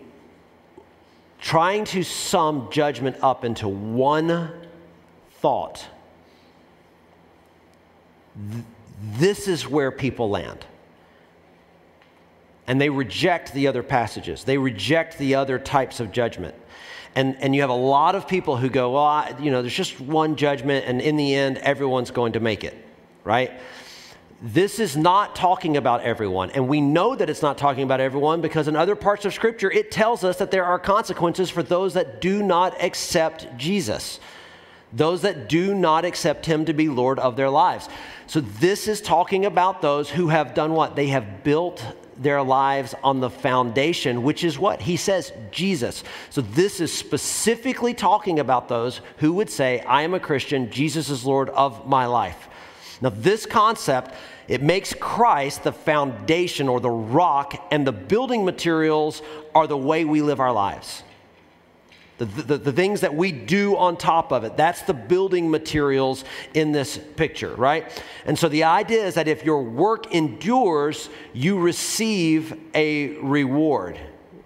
[1.39, 4.51] trying to sum judgment up into one
[5.39, 5.85] thought.
[8.51, 8.63] Th-
[9.17, 10.65] this is where people land
[12.67, 14.43] and they reject the other passages.
[14.43, 16.55] They reject the other types of judgment.
[17.15, 19.73] And, and you have a lot of people who go, well, I, you know, there's
[19.73, 22.75] just one judgment, and in the end, everyone's going to make it,
[23.23, 23.53] right?
[24.41, 26.51] This is not talking about everyone.
[26.51, 29.71] And we know that it's not talking about everyone because in other parts of Scripture,
[29.71, 34.19] it tells us that there are consequences for those that do not accept Jesus,
[34.91, 37.87] those that do not accept Him to be Lord of their lives.
[38.27, 40.97] So this is talking about those who have done what?
[40.97, 41.83] They have built
[42.17, 44.81] their lives on the foundation, which is what?
[44.81, 46.03] He says, Jesus.
[46.29, 51.09] So this is specifically talking about those who would say, I am a Christian, Jesus
[51.09, 52.47] is Lord of my life.
[53.01, 54.13] Now, this concept,
[54.47, 59.21] it makes Christ the foundation or the rock, and the building materials
[59.53, 61.03] are the way we live our lives
[62.17, 64.55] the, the, the, things that we do on top of it.
[64.55, 66.23] That's the building materials
[66.53, 67.91] in this picture, right?
[68.25, 73.99] And so the idea is that if your work endures, you receive a reward.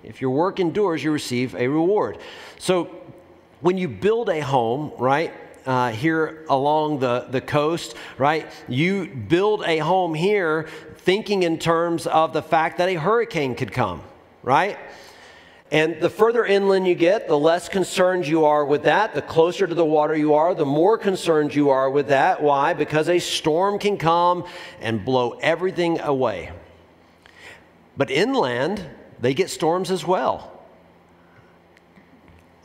[0.03, 2.17] If your work endures, you receive a reward.
[2.57, 2.85] So
[3.61, 5.33] when you build a home, right?
[5.65, 8.49] Uh, here along the, the coast, right?
[8.67, 13.71] You build a home here thinking in terms of the fact that a hurricane could
[13.71, 14.01] come,
[14.41, 14.79] right?
[15.71, 19.13] And the further inland you get, the less concerned you are with that.
[19.13, 22.41] The closer to the water you are, the more concerned you are with that.
[22.41, 22.73] Why?
[22.73, 24.45] Because a storm can come
[24.81, 26.51] and blow everything away.
[27.95, 28.83] But inland,
[29.19, 30.55] they get storms as well.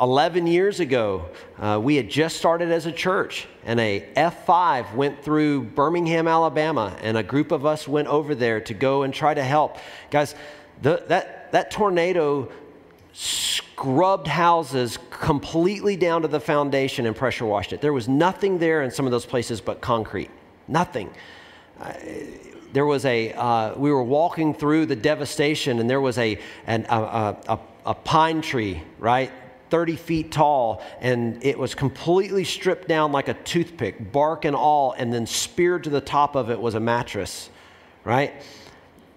[0.00, 5.22] 11 years ago, uh, we had just started as a church, and a F5 went
[5.22, 9.34] through Birmingham, Alabama, and a group of us went over there to go and try
[9.34, 9.76] to help.
[10.10, 10.34] Guys,
[10.82, 12.50] the, that, that tornado
[13.14, 17.80] scrubbed houses completely down to the foundation and pressure washed it.
[17.80, 20.30] There was nothing there in some of those places but concrete.
[20.66, 21.10] Nothing.
[21.80, 21.92] Uh,
[22.72, 26.86] there was a, uh, we were walking through the devastation and there was a, an,
[26.88, 29.30] a, a, a pine tree, right?
[29.70, 34.92] 30 feet tall, and it was completely stripped down like a toothpick, bark and all,
[34.92, 37.48] and then speared to the top of it was a mattress,
[38.04, 38.32] right?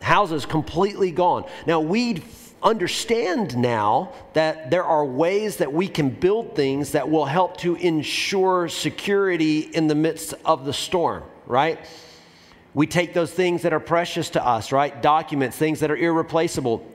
[0.01, 1.45] Houses completely gone.
[1.65, 2.23] Now, we'd
[2.63, 7.75] understand now that there are ways that we can build things that will help to
[7.75, 11.79] ensure security in the midst of the storm, right?
[12.73, 15.01] We take those things that are precious to us, right?
[15.01, 16.85] Documents, things that are irreplaceable,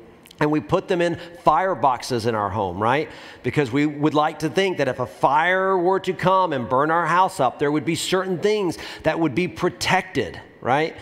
[0.41, 3.09] and we put them in fire boxes in our home, right?
[3.43, 6.91] Because we would like to think that if a fire were to come and burn
[6.91, 10.97] our house up, there would be certain things that would be protected, right?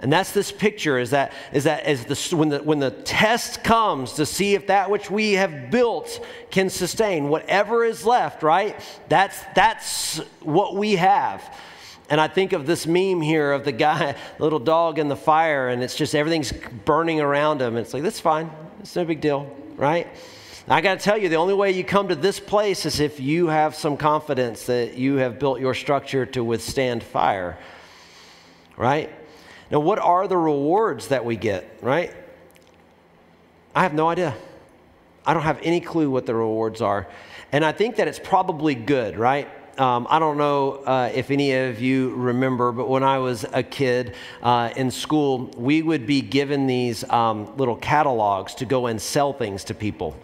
[0.00, 3.62] And that's this picture is that, is that is the, when, the, when the test
[3.62, 8.80] comes to see if that which we have built can sustain, whatever is left, right?
[9.10, 11.42] That's, that's what we have.
[12.08, 15.68] And I think of this meme here of the guy, little dog in the fire,
[15.68, 16.52] and it's just everything's
[16.86, 17.76] burning around him.
[17.76, 18.50] It's like, that's fine.
[18.80, 20.08] It's no big deal, right?
[20.66, 23.20] I got to tell you, the only way you come to this place is if
[23.20, 27.58] you have some confidence that you have built your structure to withstand fire,
[28.76, 29.12] right?
[29.70, 32.12] Now, what are the rewards that we get, right?
[33.74, 34.34] I have no idea.
[35.24, 37.06] I don't have any clue what the rewards are.
[37.52, 39.48] And I think that it's probably good, right?
[39.78, 43.62] Um, I don't know uh, if any of you remember, but when I was a
[43.62, 49.00] kid uh, in school, we would be given these um, little catalogs to go and
[49.00, 50.16] sell things to people.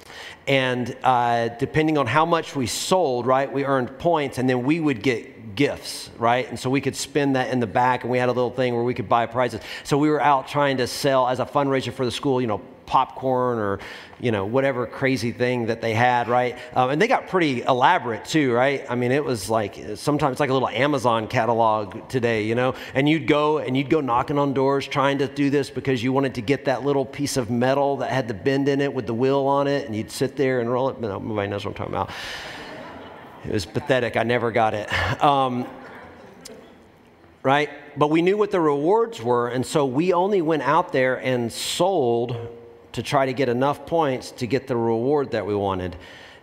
[0.47, 4.79] And uh, depending on how much we sold, right, we earned points, and then we
[4.81, 6.49] would get gifts, right?
[6.49, 8.75] And so we could spend that in the back, and we had a little thing
[8.75, 9.61] where we could buy prizes.
[9.83, 12.61] So we were out trying to sell as a fundraiser for the school, you know,
[12.87, 13.81] popcorn or
[14.21, 16.57] you know whatever crazy thing that they had right?
[16.73, 18.87] Um, and they got pretty elaborate too right?
[18.89, 22.77] I mean it was like sometimes like a little amazon catalog today you know?
[22.95, 26.13] And you'd go and you'd go knocking on doors trying to do this because you
[26.13, 29.07] wanted to get that little piece of metal that had the bend in it with
[29.07, 31.01] the wheel on it and you'd sit there and roll it.
[31.01, 32.11] Nobody knows what i'm talking about
[33.47, 34.17] It was pathetic.
[34.17, 34.93] I never got it.
[35.23, 35.67] Um,
[37.43, 37.71] right?
[37.97, 41.53] But we knew what the rewards were, and so we only went out there and
[41.53, 42.37] sold
[42.93, 45.95] to try to get enough points to get the reward that we wanted.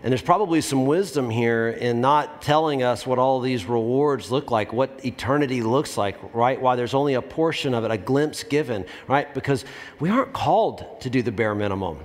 [0.01, 4.49] And there's probably some wisdom here in not telling us what all these rewards look
[4.49, 6.61] like, what eternity looks like, right?
[6.61, 9.33] Why there's only a portion of it, a glimpse given, right?
[9.33, 9.65] Because
[9.99, 11.99] we aren't called to do the bare minimum.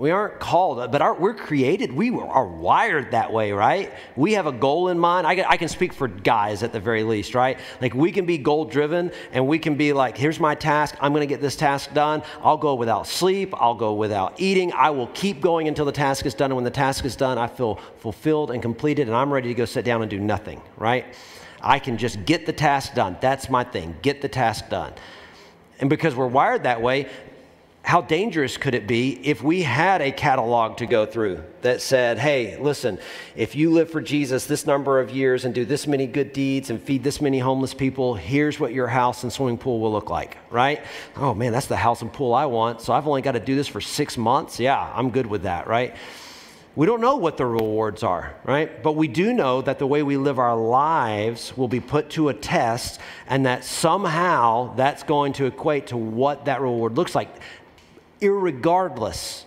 [0.00, 1.92] We aren't called, but we're created.
[1.92, 3.92] We are wired that way, right?
[4.16, 5.26] We have a goal in mind.
[5.26, 7.58] I, I can speak for guys at the very least, right?
[7.82, 10.94] Like we can be goal driven and we can be like, here's my task.
[11.02, 12.22] I'm going to get this task done.
[12.42, 13.52] I'll go without sleep.
[13.54, 14.72] I'll go without eating.
[14.72, 16.50] I will keep going until the task is done.
[16.50, 19.54] And when the task is done, I feel fulfilled and completed and I'm ready to
[19.54, 21.14] go sit down and do nothing, right?
[21.60, 23.18] I can just get the task done.
[23.20, 23.94] That's my thing.
[24.00, 24.94] Get the task done.
[25.78, 27.08] And because we're wired that way,
[27.82, 32.18] how dangerous could it be if we had a catalog to go through that said,
[32.18, 32.98] hey, listen,
[33.34, 36.70] if you live for Jesus this number of years and do this many good deeds
[36.70, 40.10] and feed this many homeless people, here's what your house and swimming pool will look
[40.10, 40.82] like, right?
[41.16, 42.80] Oh man, that's the house and pool I want.
[42.82, 44.60] So I've only got to do this for six months.
[44.60, 45.96] Yeah, I'm good with that, right?
[46.76, 48.80] We don't know what the rewards are, right?
[48.80, 52.28] But we do know that the way we live our lives will be put to
[52.28, 57.28] a test and that somehow that's going to equate to what that reward looks like
[58.20, 59.44] irregardless,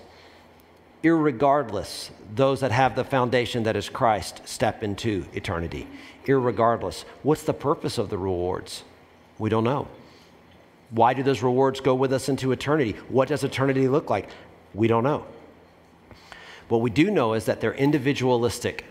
[1.03, 5.87] irregardless, those that have the foundation that is Christ step into eternity.
[6.25, 7.03] Irregardless.
[7.21, 8.83] What's the purpose of the rewards?
[9.37, 9.87] We don't know.
[10.89, 12.93] Why do those rewards go with us into eternity?
[13.09, 14.29] What does eternity look like?
[14.73, 15.25] We don't know.
[16.69, 18.85] What we do know is that they're individualistic.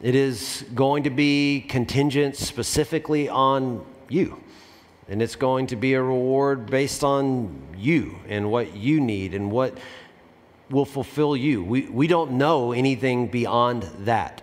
[0.00, 4.40] It is going to be contingent specifically on you.
[5.08, 9.50] And it's going to be a reward based on you and what you need and
[9.50, 9.76] what
[10.70, 11.64] will fulfill you.
[11.64, 14.42] We, we don't know anything beyond that.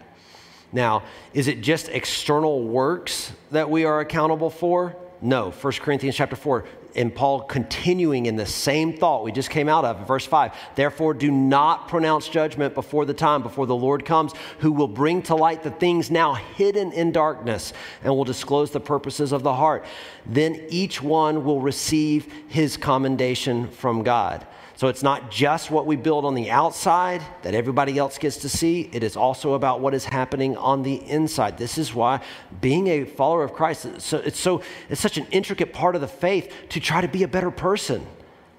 [0.72, 1.04] Now,
[1.34, 4.96] is it just external works that we are accountable for?
[5.22, 5.52] No.
[5.52, 6.66] 1 Corinthians chapter 4
[6.96, 10.54] and Paul continuing in the same thought we just came out of, verse 5.
[10.76, 15.22] Therefore, do not pronounce judgment before the time, before the Lord comes, who will bring
[15.24, 17.74] to light the things now hidden in darkness
[18.04, 19.86] and will disclose the purposes of the heart.
[20.26, 24.46] Then each one will receive his commendation from God.
[24.78, 28.50] So it's not just what we build on the outside that everybody else gets to
[28.50, 31.58] see, it is also about what is happening on the inside.
[31.58, 32.22] This is why
[32.60, 36.08] being a follower of Christ, so it's, so, it's such an intricate part of the
[36.10, 38.06] faith to try to be a better person,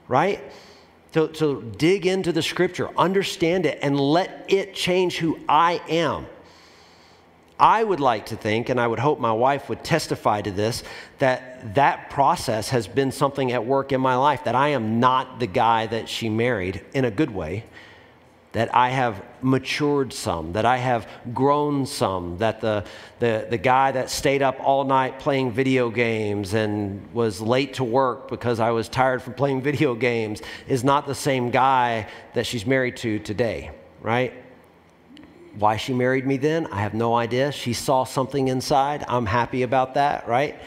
[0.08, 0.40] right?
[1.12, 6.26] To, to dig into the scripture, understand it, and let it change who I am.
[7.58, 10.82] I would like to think, and I would hope my wife would testify to this,
[11.18, 15.40] that that process has been something at work in my life, that I am not
[15.40, 17.64] the guy that she married in a good way,
[18.52, 22.84] that I have matured some, that I have grown some, that the,
[23.20, 27.84] the, the guy that stayed up all night playing video games and was late to
[27.84, 32.44] work because I was tired from playing video games is not the same guy that
[32.44, 33.70] she's married to today,
[34.02, 34.34] right?
[35.58, 37.50] Why she married me then, I have no idea.
[37.50, 39.04] She saw something inside.
[39.08, 40.58] I'm happy about that, right?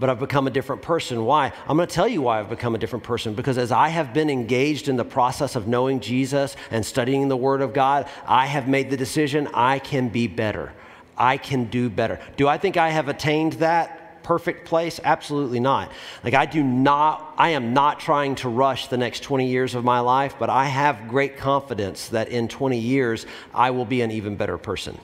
[0.00, 1.24] But I've become a different person.
[1.24, 1.52] Why?
[1.68, 3.34] I'm going to tell you why I've become a different person.
[3.34, 7.36] Because as I have been engaged in the process of knowing Jesus and studying the
[7.36, 10.72] Word of God, I have made the decision I can be better.
[11.16, 12.18] I can do better.
[12.36, 14.01] Do I think I have attained that?
[14.22, 15.00] Perfect place?
[15.02, 15.90] Absolutely not.
[16.24, 19.84] Like, I do not, I am not trying to rush the next 20 years of
[19.84, 24.10] my life, but I have great confidence that in 20 years, I will be an
[24.10, 24.98] even better person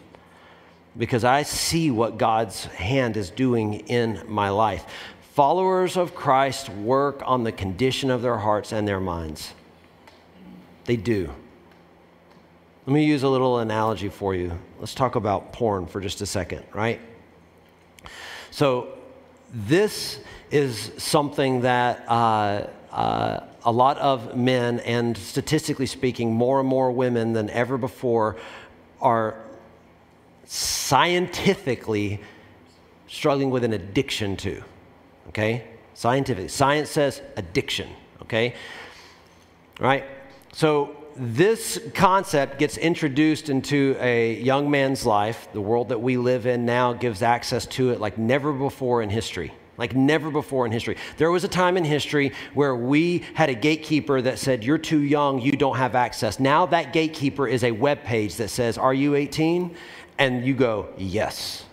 [0.97, 4.85] because I see what God's hand is doing in my life.
[5.35, 9.53] Followers of Christ work on the condition of their hearts and their minds.
[10.85, 11.33] They do.
[12.87, 14.59] Let me use a little analogy for you.
[14.81, 17.01] Let's talk about porn for just a second, right?
[18.51, 18.98] So,
[19.53, 20.21] this
[20.51, 26.91] is something that uh, uh, a lot of men, and statistically speaking, more and more
[26.91, 28.37] women than ever before,
[29.01, 29.37] are
[30.45, 32.21] scientifically
[33.07, 34.63] struggling with an addiction to.
[35.29, 35.65] Okay?
[35.95, 36.51] Scientific.
[36.51, 37.89] Science says addiction.
[38.23, 38.55] Okay?
[39.81, 40.05] Right?
[40.53, 45.49] So this concept gets introduced into a young man's life.
[45.53, 49.11] The world that we live in now gives access to it like never before in
[49.11, 49.53] history.
[49.77, 50.97] Like never before in history.
[51.17, 55.01] There was a time in history where we had a gatekeeper that said, You're too
[55.01, 56.41] young, you don't have access.
[56.41, 59.77] Now that gatekeeper is a web page that says, Are you 18?
[60.19, 61.65] And you go, Yes.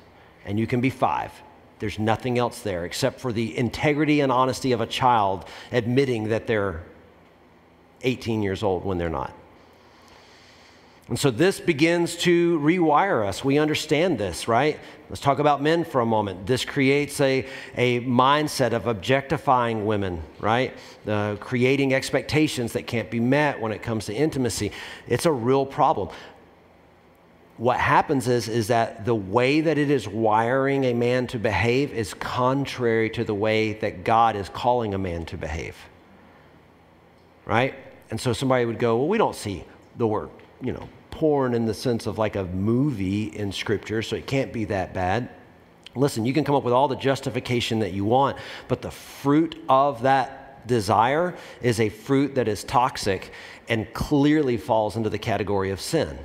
[0.46, 1.32] And you can be five.
[1.80, 6.48] There's nothing else there except for the integrity and honesty of a child admitting that
[6.48, 6.84] they're
[8.06, 9.34] 18 years old when they're not.
[11.08, 13.44] And so this begins to rewire us.
[13.44, 14.80] We understand this, right?
[15.08, 16.48] Let's talk about men for a moment.
[16.48, 17.46] This creates a,
[17.78, 20.74] a mindset of objectifying women, right?
[21.08, 24.72] Uh, creating expectations that can't be met when it comes to intimacy.
[25.08, 26.10] It's a real problem.
[27.58, 31.94] What happens is, is that the way that it is wiring a man to behave
[31.94, 35.78] is contrary to the way that God is calling a man to behave,
[37.46, 37.76] right?
[38.10, 39.66] And so somebody would go, Well, we don't see
[39.98, 40.30] the word,
[40.62, 44.52] you know, porn in the sense of like a movie in Scripture, so it can't
[44.52, 45.30] be that bad.
[45.96, 48.38] Listen, you can come up with all the justification that you want,
[48.68, 53.32] but the fruit of that desire is a fruit that is toxic
[53.70, 56.18] and clearly falls into the category of sin.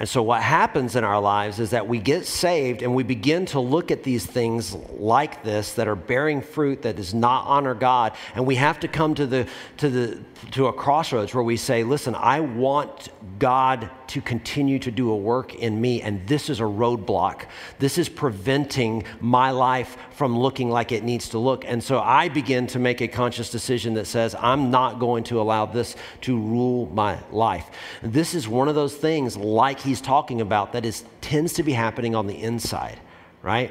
[0.00, 3.46] And so, what happens in our lives is that we get saved and we begin
[3.46, 7.74] to look at these things like this that are bearing fruit that does not honor
[7.74, 8.12] God.
[8.36, 10.22] And we have to come to, the, to, the,
[10.52, 13.08] to a crossroads where we say, listen, I want
[13.40, 17.46] God to continue to do a work in me, and this is a roadblock.
[17.78, 21.64] This is preventing my life from looking like it needs to look.
[21.66, 25.40] And so I begin to make a conscious decision that says, I'm not going to
[25.40, 27.66] allow this to rule my life.
[28.02, 31.72] This is one of those things, like he's talking about, that is, tends to be
[31.72, 32.98] happening on the inside,
[33.42, 33.70] right?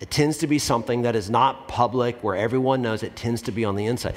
[0.00, 3.52] It tends to be something that is not public, where everyone knows it tends to
[3.52, 4.14] be on the inside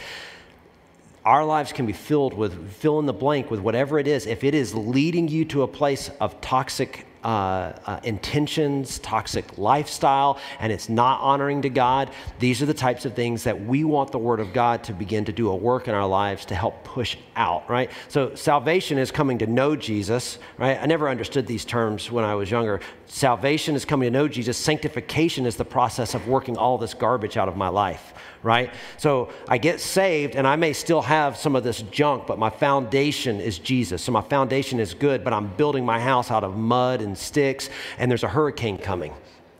[1.27, 4.25] our lives can be filled with fill in the blank with whatever it is.
[4.25, 10.39] If it is leading you to a place of toxic uh, uh, intentions, toxic lifestyle,
[10.61, 12.09] and it's not honoring to God,
[12.39, 15.25] these are the types of things that we want the Word of God to begin
[15.25, 17.91] to do a work in our lives to help push out, right?
[18.07, 20.81] So, salvation is coming to know Jesus, right?
[20.81, 22.79] I never understood these terms when I was younger.
[23.07, 27.35] Salvation is coming to know Jesus, sanctification is the process of working all this garbage
[27.35, 28.13] out of my life
[28.43, 28.73] right?
[28.97, 32.49] So I get saved and I may still have some of this junk, but my
[32.49, 34.01] foundation is Jesus.
[34.01, 37.69] So my foundation is good, but I'm building my house out of mud and sticks,
[37.97, 39.13] and there's a hurricane coming,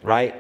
[0.04, 0.36] right?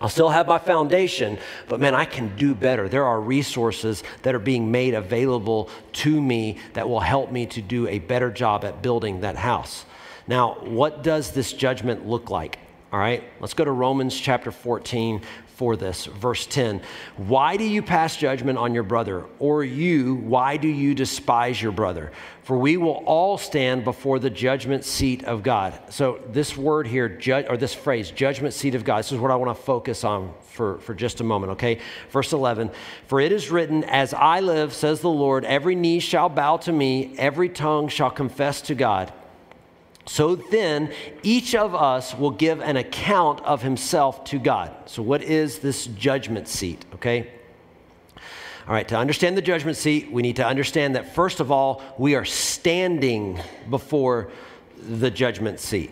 [0.00, 1.38] I'll still have my foundation,
[1.68, 2.88] but man, I can do better.
[2.88, 7.62] There are resources that are being made available to me that will help me to
[7.62, 9.84] do a better job at building that house.
[10.26, 12.58] Now, what does this judgment look like?
[12.92, 15.22] All right, let's go to Romans chapter 14,
[15.54, 16.06] for this.
[16.06, 16.82] Verse 10
[17.16, 19.26] Why do you pass judgment on your brother?
[19.38, 22.12] Or you, why do you despise your brother?
[22.42, 25.78] For we will all stand before the judgment seat of God.
[25.90, 29.30] So, this word here, ju- or this phrase, judgment seat of God, this is what
[29.30, 31.78] I want to focus on for, for just a moment, okay?
[32.10, 32.70] Verse 11
[33.06, 36.72] For it is written, As I live, says the Lord, every knee shall bow to
[36.72, 39.12] me, every tongue shall confess to God.
[40.04, 40.92] So then,
[41.22, 44.74] each of us will give an account of himself to God.
[44.86, 46.84] So, what is this judgment seat?
[46.94, 47.30] Okay?
[48.66, 51.82] All right, to understand the judgment seat, we need to understand that first of all,
[51.98, 54.30] we are standing before
[54.76, 55.90] the judgment seat,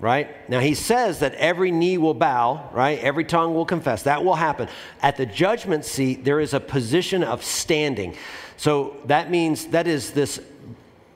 [0.00, 0.48] right?
[0.48, 2.98] Now, he says that every knee will bow, right?
[3.00, 4.04] Every tongue will confess.
[4.04, 4.68] That will happen.
[5.02, 8.16] At the judgment seat, there is a position of standing.
[8.56, 10.40] So that means that is this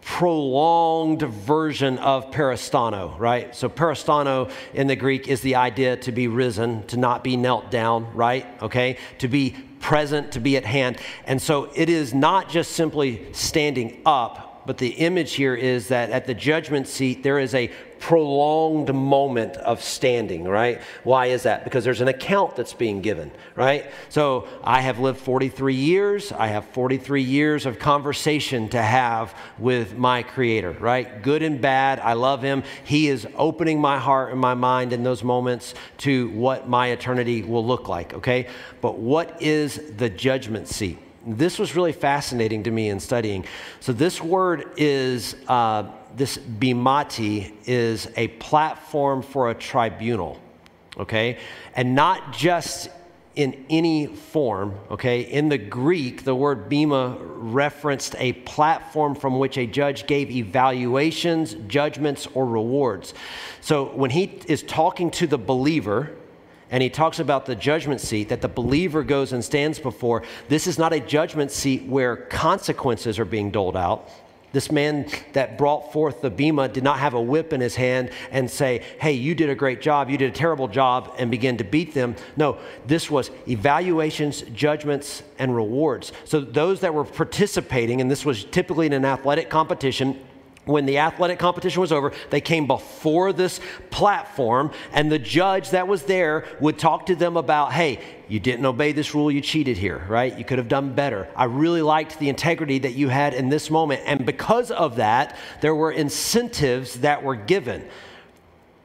[0.04, 3.54] prolonged version of peristano, right?
[3.56, 7.70] So, peristano in the Greek is the idea to be risen, to not be knelt
[7.70, 8.46] down, right?
[8.62, 8.98] Okay?
[9.18, 10.98] To be present, to be at hand.
[11.26, 16.10] And so, it is not just simply standing up, but the image here is that
[16.10, 17.70] at the judgment seat, there is a
[18.04, 20.82] prolonged moment of standing, right?
[21.04, 21.64] Why is that?
[21.64, 23.90] Because there's an account that's being given, right?
[24.10, 26.30] So I have lived 43 years.
[26.30, 31.22] I have 43 years of conversation to have with my Creator, right?
[31.22, 31.98] Good and bad.
[31.98, 32.62] I love Him.
[32.84, 37.42] He is opening my heart and my mind in those moments to what my eternity
[37.42, 38.48] will look like, okay?
[38.82, 40.98] But what is the judgment seat?
[41.26, 43.46] This was really fascinating to me in studying.
[43.80, 45.36] So, this word is.
[45.48, 45.84] Uh,
[46.16, 50.40] this bimati is a platform for a tribunal,
[50.96, 51.38] okay?
[51.74, 52.88] And not just
[53.34, 55.22] in any form, okay?
[55.22, 61.54] In the Greek, the word bema referenced a platform from which a judge gave evaluations,
[61.66, 63.12] judgments, or rewards.
[63.60, 66.12] So when he is talking to the believer,
[66.70, 70.24] and he talks about the judgment seat that the believer goes and stands before.
[70.48, 74.10] This is not a judgment seat where consequences are being doled out.
[74.54, 78.10] This man that brought forth the bema did not have a whip in his hand
[78.30, 81.56] and say, Hey, you did a great job, you did a terrible job, and begin
[81.56, 82.14] to beat them.
[82.36, 86.12] No, this was evaluations, judgments, and rewards.
[86.24, 90.20] So those that were participating, and this was typically in an athletic competition,
[90.66, 95.88] when the athletic competition was over, they came before this platform, and the judge that
[95.88, 99.76] was there would talk to them about, hey, you didn't obey this rule, you cheated
[99.76, 100.36] here, right?
[100.38, 101.28] You could have done better.
[101.36, 104.02] I really liked the integrity that you had in this moment.
[104.06, 107.86] And because of that, there were incentives that were given.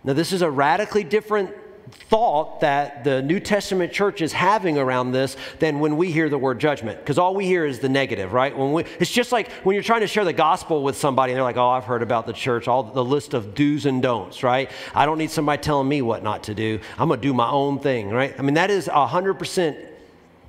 [0.04, 1.54] Now, this is a radically different
[1.92, 6.38] thought that the New Testament church is having around this than when we hear the
[6.38, 7.00] word judgment.
[7.00, 8.58] Because all we hear is the negative, right?
[8.58, 11.38] When we, it's just like when you're trying to share the gospel with somebody and
[11.38, 14.44] they're like, oh, I've heard about the church, all the list of do's and don'ts,
[14.44, 14.72] right?
[14.94, 16.80] I don't need somebody telling me what not to do.
[16.98, 18.36] I'm to do my own thing, right?
[18.38, 19.89] I mean, that is 100%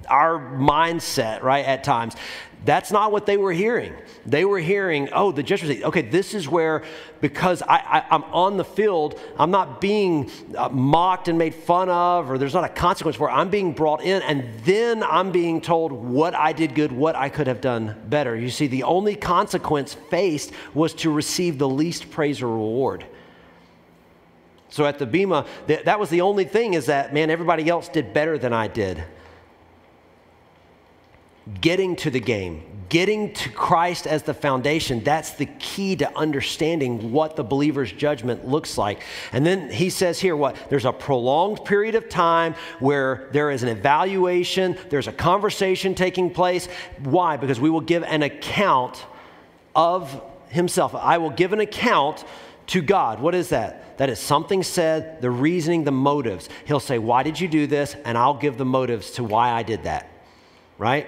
[0.08, 2.14] our mindset, right, at times.
[2.64, 3.94] That's not what they were hearing.
[4.26, 5.82] They were hearing, oh, the gesture.
[5.84, 6.82] Okay, this is where,
[7.22, 12.30] because I, am on the field, I'm not being uh, mocked and made fun of,
[12.30, 13.32] or there's not a consequence for it.
[13.32, 17.30] I'm being brought in, and then I'm being told what I did good, what I
[17.30, 18.36] could have done better.
[18.36, 23.06] You see, the only consequence faced was to receive the least praise or reward.
[24.68, 28.12] So at the Bema, that was the only thing is that, man, everybody else did
[28.12, 29.02] better than I did
[31.60, 37.12] getting to the game, getting to Christ as the foundation, that's the key to understanding
[37.12, 39.02] what the believer's judgment looks like.
[39.32, 40.56] And then he says here what?
[40.68, 46.30] There's a prolonged period of time where there is an evaluation, there's a conversation taking
[46.30, 46.66] place.
[47.04, 47.36] Why?
[47.36, 49.04] Because we will give an account
[49.74, 50.94] of himself.
[50.94, 52.24] I will give an account
[52.68, 53.20] to God.
[53.20, 53.98] What is that?
[53.98, 56.48] That is something said, the reasoning, the motives.
[56.64, 57.94] He'll say, Why did you do this?
[58.04, 60.08] And I'll give the motives to why I did that.
[60.78, 61.06] Right?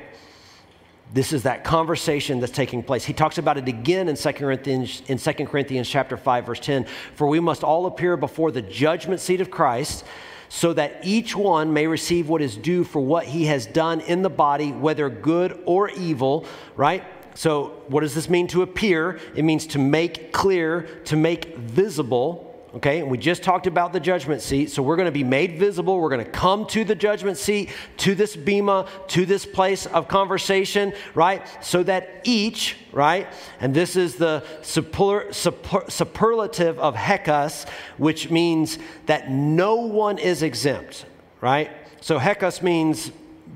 [1.12, 3.04] This is that conversation that's taking place.
[3.04, 6.86] He talks about it again in 2 Corinthians, in 2 Corinthians chapter 5, verse 10.
[7.16, 10.04] For we must all appear before the judgment seat of Christ,
[10.48, 14.22] so that each one may receive what is due for what he has done in
[14.22, 16.46] the body, whether good or evil,
[16.76, 17.04] right?
[17.34, 19.18] So, what does this mean to appear?
[19.34, 23.00] It means to make clear, to make visible okay?
[23.00, 24.70] And we just talked about the judgment seat.
[24.70, 26.00] So we're going to be made visible.
[26.00, 30.08] We're going to come to the judgment seat, to this bema, to this place of
[30.08, 31.46] conversation, right?
[31.62, 33.28] So that each, right?
[33.60, 37.68] And this is the super, super, superlative of hekas,
[37.98, 41.04] which means that no one is exempt,
[41.40, 41.70] right?
[42.00, 43.10] So hekas means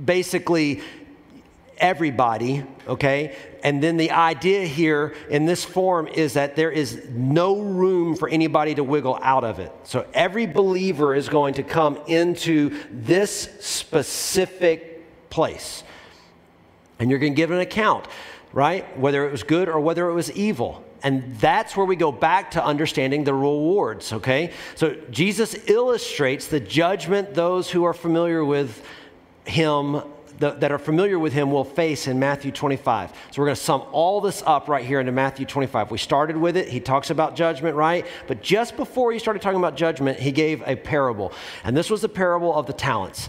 [0.04, 0.82] basically
[1.78, 3.36] everybody, okay?
[3.62, 8.28] And then the idea here in this form is that there is no room for
[8.28, 9.72] anybody to wiggle out of it.
[9.84, 15.82] So every believer is going to come into this specific place.
[16.98, 18.06] And you're going to give an account,
[18.52, 18.98] right?
[18.98, 20.82] Whether it was good or whether it was evil.
[21.02, 24.52] And that's where we go back to understanding the rewards, okay?
[24.76, 28.82] So Jesus illustrates the judgment those who are familiar with
[29.44, 30.02] him
[30.38, 33.10] the, that are familiar with him will face in Matthew 25.
[33.30, 35.90] So we're going to sum all this up right here into Matthew 25.
[35.90, 36.68] We started with it.
[36.68, 38.06] He talks about judgment, right?
[38.26, 41.32] But just before he started talking about judgment, he gave a parable.
[41.64, 43.28] And this was the parable of the talents.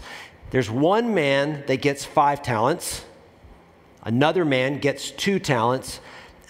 [0.50, 3.04] There's one man that gets five talents,
[4.02, 6.00] another man gets two talents,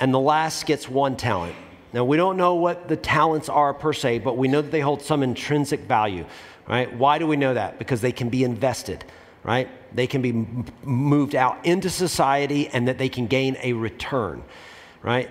[0.00, 1.56] and the last gets one talent.
[1.92, 4.80] Now, we don't know what the talents are per se, but we know that they
[4.80, 6.26] hold some intrinsic value,
[6.68, 6.94] right?
[6.94, 7.78] Why do we know that?
[7.78, 9.04] Because they can be invested
[9.48, 9.68] right?
[9.92, 10.46] They can be
[10.82, 14.42] moved out into society and that they can gain a return,
[15.02, 15.30] right?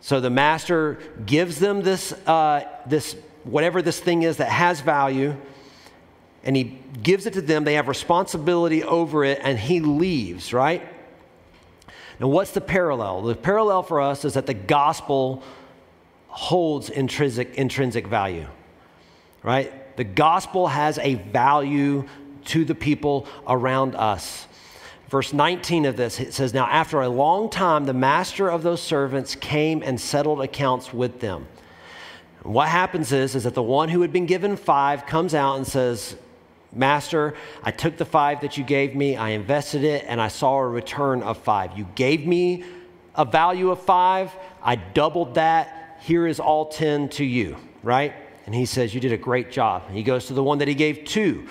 [0.00, 5.36] So the master gives them this, uh, this whatever this thing is that has value,
[6.44, 7.64] and he gives it to them.
[7.64, 10.86] They have responsibility over it, and he leaves, right?
[12.20, 13.22] Now, what's the parallel?
[13.22, 15.42] The parallel for us is that the gospel
[16.28, 18.46] holds intrinsic, intrinsic value,
[19.42, 19.96] right?
[19.96, 22.06] The gospel has a value
[22.46, 24.46] to the people around us.
[25.08, 28.82] Verse 19 of this, it says, Now after a long time, the master of those
[28.82, 31.46] servants came and settled accounts with them.
[32.42, 35.66] what happens is, is that the one who had been given five comes out and
[35.66, 36.16] says,
[36.72, 40.58] Master, I took the five that you gave me, I invested it, and I saw
[40.58, 41.78] a return of five.
[41.78, 42.64] You gave me
[43.14, 44.30] a value of five,
[44.62, 45.96] I doubled that.
[46.00, 48.12] Here is all 10 to you, right?
[48.46, 49.90] And he says, You did a great job.
[49.90, 51.48] he goes to the one that he gave two.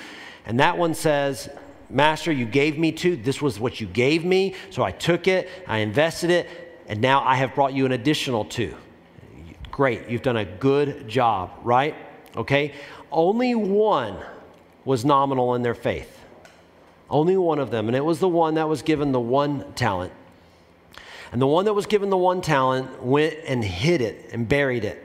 [0.47, 1.49] And that one says,
[1.89, 3.17] Master, you gave me two.
[3.17, 4.55] This was what you gave me.
[4.69, 6.47] So I took it, I invested it,
[6.87, 8.75] and now I have brought you an additional two.
[9.71, 10.09] Great.
[10.09, 11.95] You've done a good job, right?
[12.35, 12.73] Okay.
[13.11, 14.17] Only one
[14.85, 16.23] was nominal in their faith.
[17.09, 17.87] Only one of them.
[17.87, 20.13] And it was the one that was given the one talent.
[21.33, 24.85] And the one that was given the one talent went and hid it and buried
[24.85, 25.03] it.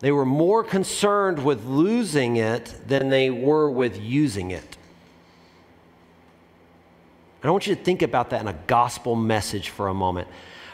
[0.00, 4.76] They were more concerned with losing it than they were with using it.
[7.42, 10.28] And I want you to think about that in a gospel message for a moment.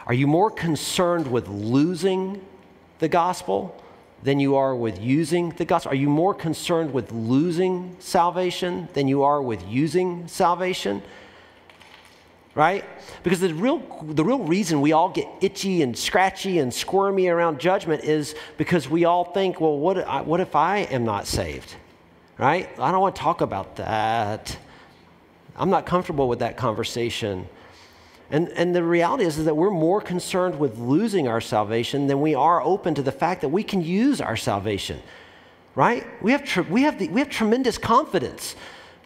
[0.06, 2.44] Are you more concerned with losing
[3.00, 3.82] the gospel
[4.22, 5.92] than you are with using the gospel?
[5.92, 11.02] Are you more concerned with losing salvation than you are with using salvation?
[12.56, 12.84] Right?
[13.22, 17.60] Because the real, the real reason we all get itchy and scratchy and squirmy around
[17.60, 21.74] judgment is because we all think, well, what, what if I am not saved?
[22.38, 22.68] Right?
[22.78, 24.56] I don't want to talk about that.
[25.54, 27.46] I'm not comfortable with that conversation.
[28.30, 32.20] And, and the reality is, is that we're more concerned with losing our salvation than
[32.22, 35.00] we are open to the fact that we can use our salvation,
[35.74, 36.04] right?
[36.22, 38.56] We have, we have, the, we have tremendous confidence.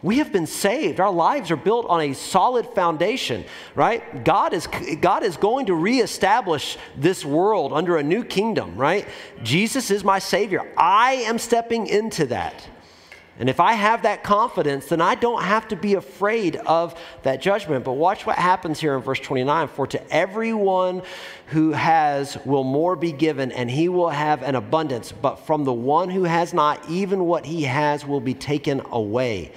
[0.02, 0.98] We have been saved.
[0.98, 3.44] Our lives are built on a solid foundation,
[3.74, 4.24] right?
[4.24, 4.66] God is,
[5.00, 9.06] God is going to reestablish this world under a new kingdom, right?
[9.42, 10.72] Jesus is my Savior.
[10.76, 12.66] I am stepping into that.
[13.38, 17.40] And if I have that confidence, then I don't have to be afraid of that
[17.40, 17.86] judgment.
[17.86, 21.00] But watch what happens here in verse 29 For to everyone
[21.46, 25.10] who has will more be given, and he will have an abundance.
[25.10, 29.52] But from the one who has not, even what he has will be taken away.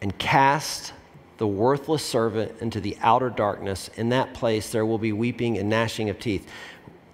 [0.00, 0.92] And cast
[1.38, 3.90] the worthless servant into the outer darkness.
[3.96, 6.48] In that place there will be weeping and gnashing of teeth.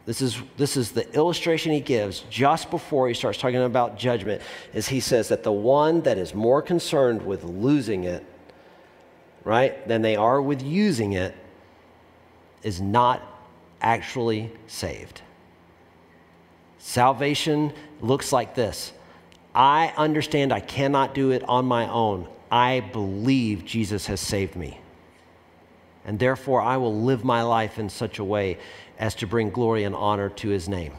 [0.07, 4.43] This is, this is the illustration he gives just before he starts talking about judgment,
[4.74, 8.24] is he says that the one that is more concerned with losing it,
[9.45, 11.35] right, than they are with using it,
[12.62, 13.22] is not
[13.80, 15.22] actually saved.
[16.78, 18.93] Salvation looks like this
[19.55, 22.28] I understand I cannot do it on my own.
[22.55, 24.78] I believe Jesus has saved me.
[26.05, 28.59] And therefore, I will live my life in such a way
[28.96, 30.92] as to bring glory and honor to his name.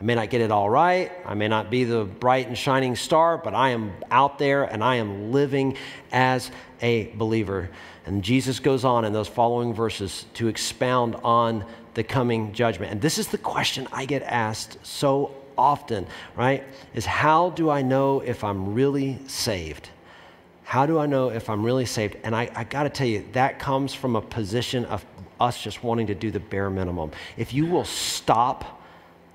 [0.00, 1.10] I may not get it all right.
[1.26, 4.84] I may not be the bright and shining star, but I am out there and
[4.84, 5.76] I am living
[6.12, 7.70] as a believer.
[8.06, 12.92] And Jesus goes on in those following verses to expound on the coming judgment.
[12.92, 16.62] And this is the question I get asked so often, right?
[16.94, 19.88] Is how do I know if I'm really saved?
[20.64, 22.16] How do I know if I'm really saved?
[22.22, 25.04] And I, I got to tell you, that comes from a position of
[25.40, 27.10] us just wanting to do the bare minimum.
[27.36, 28.82] If you will stop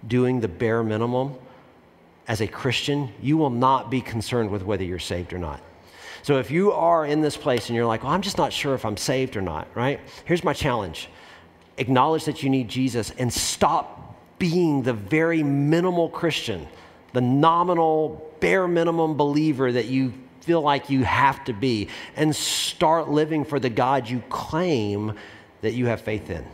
[0.07, 1.35] doing the bare minimum
[2.27, 5.61] as a Christian, you will not be concerned with whether you're saved or not.
[6.23, 8.73] So if you are in this place and you're like, well, I'm just not sure
[8.73, 9.99] if I'm saved or not, right?
[10.25, 11.09] Here's my challenge
[11.79, 16.67] acknowledge that you need Jesus and stop being the very minimal Christian,
[17.13, 20.11] the nominal, bare minimum believer that you
[20.47, 25.13] feel like you have to be, and start living for the God you claim
[25.59, 26.45] that you have faith in.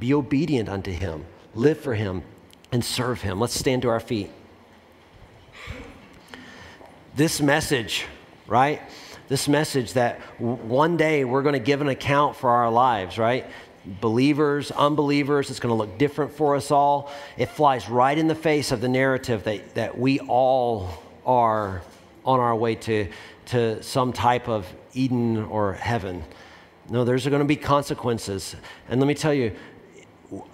[0.00, 1.24] Be obedient unto him,
[1.54, 2.24] live for him,
[2.72, 3.38] and serve him.
[3.38, 4.28] Let's stand to our feet.
[7.14, 8.06] This message,
[8.48, 8.82] right?
[9.28, 13.46] This message that one day we're going to give an account for our lives, right?
[13.86, 17.12] Believers, unbelievers, it's going to look different for us all.
[17.38, 20.90] It flies right in the face of the narrative that, that we all
[21.24, 21.82] are
[22.24, 23.08] on our way to,
[23.46, 26.24] to some type of Eden or heaven.
[26.88, 28.56] No, there's going to be consequences.
[28.88, 29.52] And let me tell you,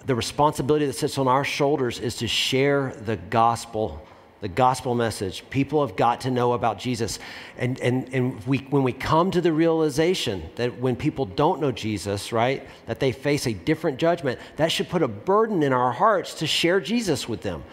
[0.05, 4.05] the responsibility that sits on our shoulders is to share the gospel,
[4.41, 5.47] the gospel message.
[5.49, 7.19] People have got to know about Jesus.
[7.57, 11.71] And, and, and we, when we come to the realization that when people don't know
[11.71, 15.91] Jesus, right, that they face a different judgment, that should put a burden in our
[15.91, 17.63] hearts to share Jesus with them,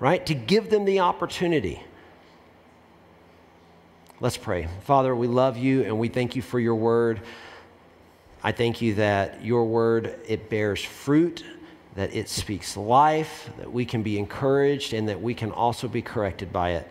[0.00, 1.82] right, to give them the opportunity.
[4.22, 4.68] Let's pray.
[4.82, 7.22] Father, we love you and we thank you for your word.
[8.40, 11.44] I thank you that your word, it bears fruit,
[11.96, 16.02] that it speaks life, that we can be encouraged, and that we can also be
[16.02, 16.88] corrected by it.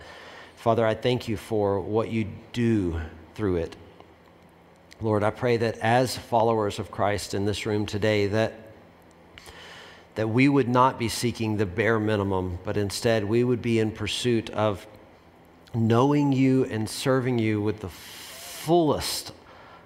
[0.58, 3.00] Father, I thank you for what you do
[3.34, 3.78] through it.
[5.00, 8.56] Lord, I pray that as followers of Christ in this room today, that
[10.16, 13.90] that we would not be seeking the bare minimum, but instead we would be in
[13.90, 14.86] pursuit of
[15.74, 19.34] knowing you and serving you with the fullest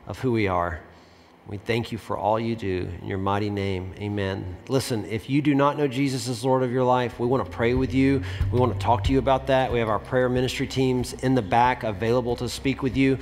[0.07, 0.79] of who we are.
[1.47, 2.89] We thank you for all you do.
[3.03, 4.57] In your mighty name, amen.
[4.67, 7.51] Listen, if you do not know Jesus as Lord of your life, we want to
[7.51, 8.23] pray with you.
[8.51, 9.71] We want to talk to you about that.
[9.71, 13.19] We have our prayer ministry teams in the back available to speak with you.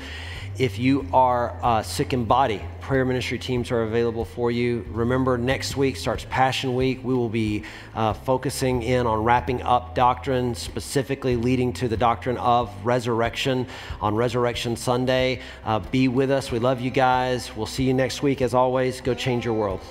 [0.60, 4.86] If you are uh, sick in body, prayer ministry teams are available for you.
[4.92, 7.04] Remember, next week starts Passion Week.
[7.04, 7.64] We will be
[7.96, 13.66] uh, focusing in on wrapping up doctrine, specifically leading to the doctrine of resurrection
[14.00, 15.42] on Resurrection Sunday.
[15.66, 16.52] Uh, be with us.
[16.52, 17.56] We love you guys.
[17.56, 18.40] We'll see you next week.
[18.44, 19.82] As always, go change your world.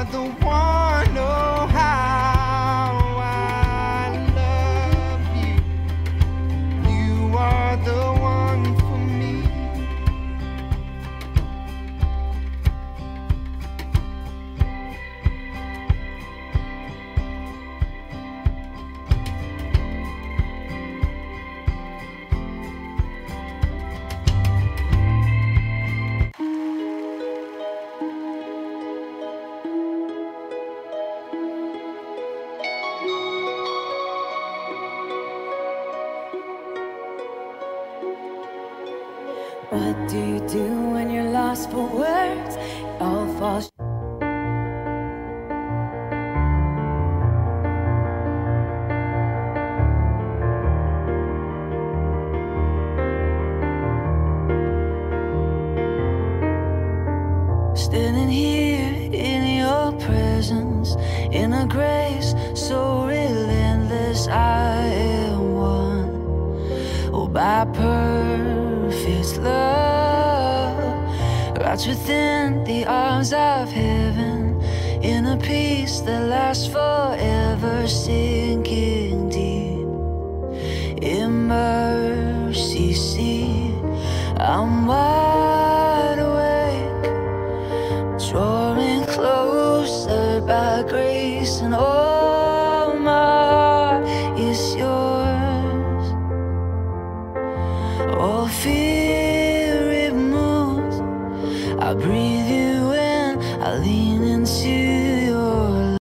[0.00, 0.49] Are the one.